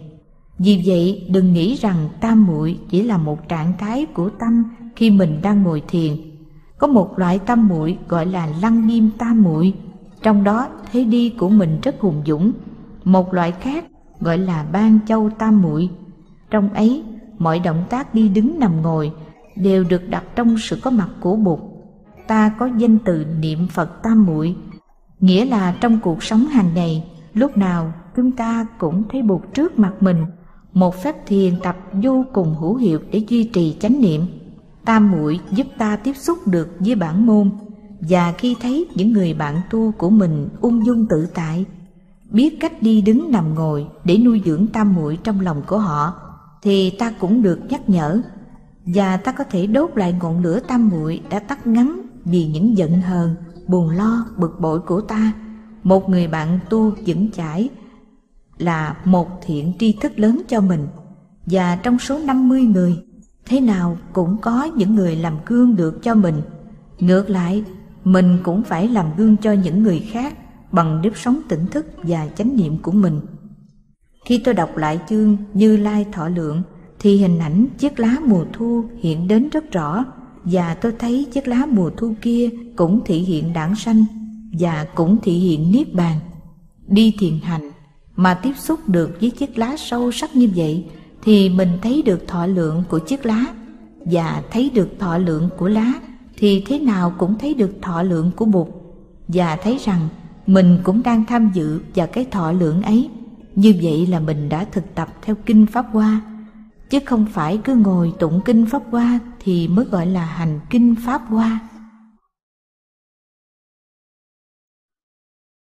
Vì 0.57 0.83
vậy, 0.85 1.27
đừng 1.29 1.53
nghĩ 1.53 1.75
rằng 1.75 2.09
tam 2.19 2.45
muội 2.47 2.79
chỉ 2.89 3.03
là 3.03 3.17
một 3.17 3.47
trạng 3.49 3.73
thái 3.79 4.05
của 4.05 4.29
tâm 4.29 4.63
khi 4.95 5.09
mình 5.11 5.39
đang 5.41 5.63
ngồi 5.63 5.81
thiền. 5.87 6.13
Có 6.77 6.87
một 6.87 7.19
loại 7.19 7.39
tam 7.39 7.67
muội 7.67 7.97
gọi 8.07 8.25
là 8.25 8.47
lăng 8.61 8.87
nghiêm 8.87 9.09
tam 9.17 9.43
muội. 9.43 9.73
Trong 10.23 10.43
đó, 10.43 10.67
thế 10.91 11.03
đi 11.03 11.29
của 11.29 11.49
mình 11.49 11.79
rất 11.83 11.99
hùng 11.99 12.21
dũng. 12.25 12.51
Một 13.03 13.33
loại 13.33 13.51
khác 13.51 13.85
gọi 14.19 14.37
là 14.37 14.65
ban 14.71 14.99
châu 15.07 15.29
tam 15.29 15.61
muội. 15.61 15.89
Trong 16.49 16.69
ấy, 16.73 17.03
mọi 17.37 17.59
động 17.59 17.83
tác 17.89 18.13
đi 18.13 18.29
đứng 18.29 18.59
nằm 18.59 18.81
ngồi 18.81 19.11
đều 19.55 19.83
được 19.83 20.09
đặt 20.09 20.23
trong 20.35 20.57
sự 20.57 20.79
có 20.81 20.91
mặt 20.91 21.09
của 21.19 21.35
bụt. 21.35 21.59
Ta 22.27 22.51
có 22.59 22.69
danh 22.77 22.97
từ 23.05 23.25
niệm 23.39 23.67
phật 23.67 24.03
tam 24.03 24.25
muội, 24.25 24.55
nghĩa 25.19 25.45
là 25.45 25.75
trong 25.81 25.99
cuộc 25.99 26.23
sống 26.23 26.45
hàng 26.45 26.69
ngày, 26.75 27.11
lúc 27.33 27.57
nào 27.57 27.93
chúng 28.15 28.31
ta 28.31 28.67
cũng 28.77 29.03
thấy 29.11 29.21
bụt 29.21 29.41
trước 29.53 29.79
mặt 29.79 29.93
mình, 29.99 30.25
một 30.73 31.03
phép 31.03 31.15
thiền 31.27 31.53
tập 31.63 31.77
vô 31.93 32.25
cùng 32.33 32.55
hữu 32.55 32.75
hiệu 32.75 32.99
để 33.11 33.23
duy 33.27 33.43
trì 33.43 33.77
chánh 33.79 34.01
niệm. 34.01 34.21
Tam 34.85 35.11
muội 35.11 35.39
giúp 35.51 35.67
ta 35.77 35.95
tiếp 35.95 36.13
xúc 36.13 36.37
được 36.47 36.69
với 36.79 36.95
bản 36.95 37.25
môn, 37.25 37.49
và 37.99 38.33
khi 38.37 38.55
thấy 38.61 38.87
những 38.95 39.13
người 39.13 39.33
bạn 39.33 39.61
tu 39.69 39.91
của 39.91 40.09
mình 40.09 40.49
ung 40.61 40.85
dung 40.85 41.05
tự 41.09 41.27
tại, 41.33 41.65
biết 42.29 42.57
cách 42.59 42.81
đi 42.81 43.01
đứng 43.01 43.31
nằm 43.31 43.55
ngồi 43.55 43.87
để 44.03 44.17
nuôi 44.17 44.41
dưỡng 44.45 44.67
tam 44.67 44.93
muội 44.93 45.17
trong 45.23 45.39
lòng 45.39 45.61
của 45.67 45.77
họ, 45.77 46.13
thì 46.61 46.89
ta 46.89 47.13
cũng 47.19 47.41
được 47.41 47.59
nhắc 47.69 47.89
nhở 47.89 48.21
và 48.93 49.17
ta 49.17 49.31
có 49.31 49.43
thể 49.43 49.67
đốt 49.67 49.91
lại 49.95 50.15
ngọn 50.21 50.43
lửa 50.43 50.59
tam 50.59 50.89
muội 50.89 51.21
đã 51.29 51.39
tắt 51.39 51.67
ngắn 51.67 52.01
vì 52.25 52.45
những 52.45 52.77
giận 52.77 53.01
hờn, 53.01 53.35
buồn 53.67 53.89
lo, 53.89 54.25
bực 54.37 54.59
bội 54.59 54.79
của 54.79 55.01
ta. 55.01 55.33
Một 55.83 56.09
người 56.09 56.27
bạn 56.27 56.59
tu 56.69 56.91
vững 57.05 57.31
chãi 57.31 57.69
là 58.57 58.97
một 59.05 59.27
thiện 59.45 59.73
tri 59.79 59.93
thức 60.01 60.19
lớn 60.19 60.41
cho 60.47 60.61
mình. 60.61 60.87
Và 61.45 61.75
trong 61.75 61.99
số 61.99 62.19
50 62.19 62.61
người, 62.61 62.97
thế 63.45 63.59
nào 63.59 63.97
cũng 64.13 64.37
có 64.41 64.63
những 64.63 64.95
người 64.95 65.15
làm 65.15 65.37
gương 65.45 65.75
được 65.75 66.03
cho 66.03 66.15
mình. 66.15 66.41
Ngược 66.99 67.29
lại, 67.29 67.63
mình 68.03 68.37
cũng 68.43 68.63
phải 68.63 68.87
làm 68.87 69.05
gương 69.17 69.37
cho 69.37 69.51
những 69.51 69.83
người 69.83 69.99
khác 69.99 70.37
bằng 70.71 71.01
nếp 71.01 71.17
sống 71.17 71.41
tỉnh 71.49 71.65
thức 71.67 71.87
và 72.03 72.27
chánh 72.37 72.55
niệm 72.55 72.77
của 72.77 72.91
mình. 72.91 73.21
Khi 74.25 74.41
tôi 74.45 74.53
đọc 74.53 74.77
lại 74.77 74.99
chương 75.09 75.37
như 75.53 75.77
lai 75.77 76.05
thọ 76.11 76.27
lượng 76.27 76.61
thì 77.01 77.17
hình 77.17 77.39
ảnh 77.39 77.67
chiếc 77.77 77.99
lá 77.99 78.17
mùa 78.25 78.45
thu 78.53 78.85
hiện 78.99 79.27
đến 79.27 79.49
rất 79.49 79.71
rõ, 79.71 80.05
và 80.43 80.73
tôi 80.73 80.93
thấy 80.99 81.27
chiếc 81.33 81.47
lá 81.47 81.65
mùa 81.69 81.89
thu 81.97 82.13
kia 82.21 82.49
cũng 82.75 83.01
thị 83.05 83.19
hiện 83.19 83.53
đảng 83.53 83.75
sanh, 83.75 84.05
và 84.59 84.85
cũng 84.95 85.17
thị 85.23 85.31
hiện 85.31 85.71
niết 85.71 85.93
bàn. 85.93 86.19
Đi 86.87 87.15
thiền 87.19 87.39
hành 87.43 87.71
mà 88.15 88.33
tiếp 88.33 88.53
xúc 88.57 88.79
được 88.89 89.17
với 89.21 89.29
chiếc 89.29 89.57
lá 89.57 89.75
sâu 89.77 90.11
sắc 90.11 90.35
như 90.35 90.49
vậy, 90.55 90.85
thì 91.23 91.49
mình 91.49 91.69
thấy 91.81 92.01
được 92.01 92.27
thọ 92.27 92.45
lượng 92.45 92.83
của 92.89 92.99
chiếc 92.99 93.25
lá. 93.25 93.45
Và 94.05 94.43
thấy 94.51 94.69
được 94.69 94.89
thọ 94.99 95.17
lượng 95.17 95.49
của 95.57 95.67
lá, 95.67 95.93
thì 96.37 96.63
thế 96.67 96.79
nào 96.79 97.13
cũng 97.17 97.37
thấy 97.37 97.53
được 97.53 97.71
thọ 97.81 98.03
lượng 98.03 98.31
của 98.35 98.45
bụt. 98.45 98.67
Và 99.27 99.55
thấy 99.55 99.77
rằng 99.85 100.07
mình 100.47 100.77
cũng 100.83 101.03
đang 101.03 101.25
tham 101.25 101.51
dự 101.53 101.81
vào 101.95 102.07
cái 102.07 102.25
thọ 102.25 102.51
lượng 102.51 102.81
ấy. 102.81 103.09
Như 103.55 103.73
vậy 103.81 104.07
là 104.07 104.19
mình 104.19 104.49
đã 104.49 104.65
thực 104.71 104.95
tập 104.95 105.07
theo 105.21 105.35
kinh 105.45 105.65
pháp 105.65 105.85
hoa 105.91 106.21
chứ 106.91 106.99
không 107.05 107.25
phải 107.33 107.59
cứ 107.63 107.75
ngồi 107.75 108.13
tụng 108.19 108.41
kinh 108.45 108.65
pháp 108.65 108.81
hoa 108.91 109.19
thì 109.39 109.67
mới 109.67 109.85
gọi 109.85 110.05
là 110.05 110.25
hành 110.25 110.59
kinh 110.69 110.95
pháp 111.05 111.21
hoa. 111.27 111.59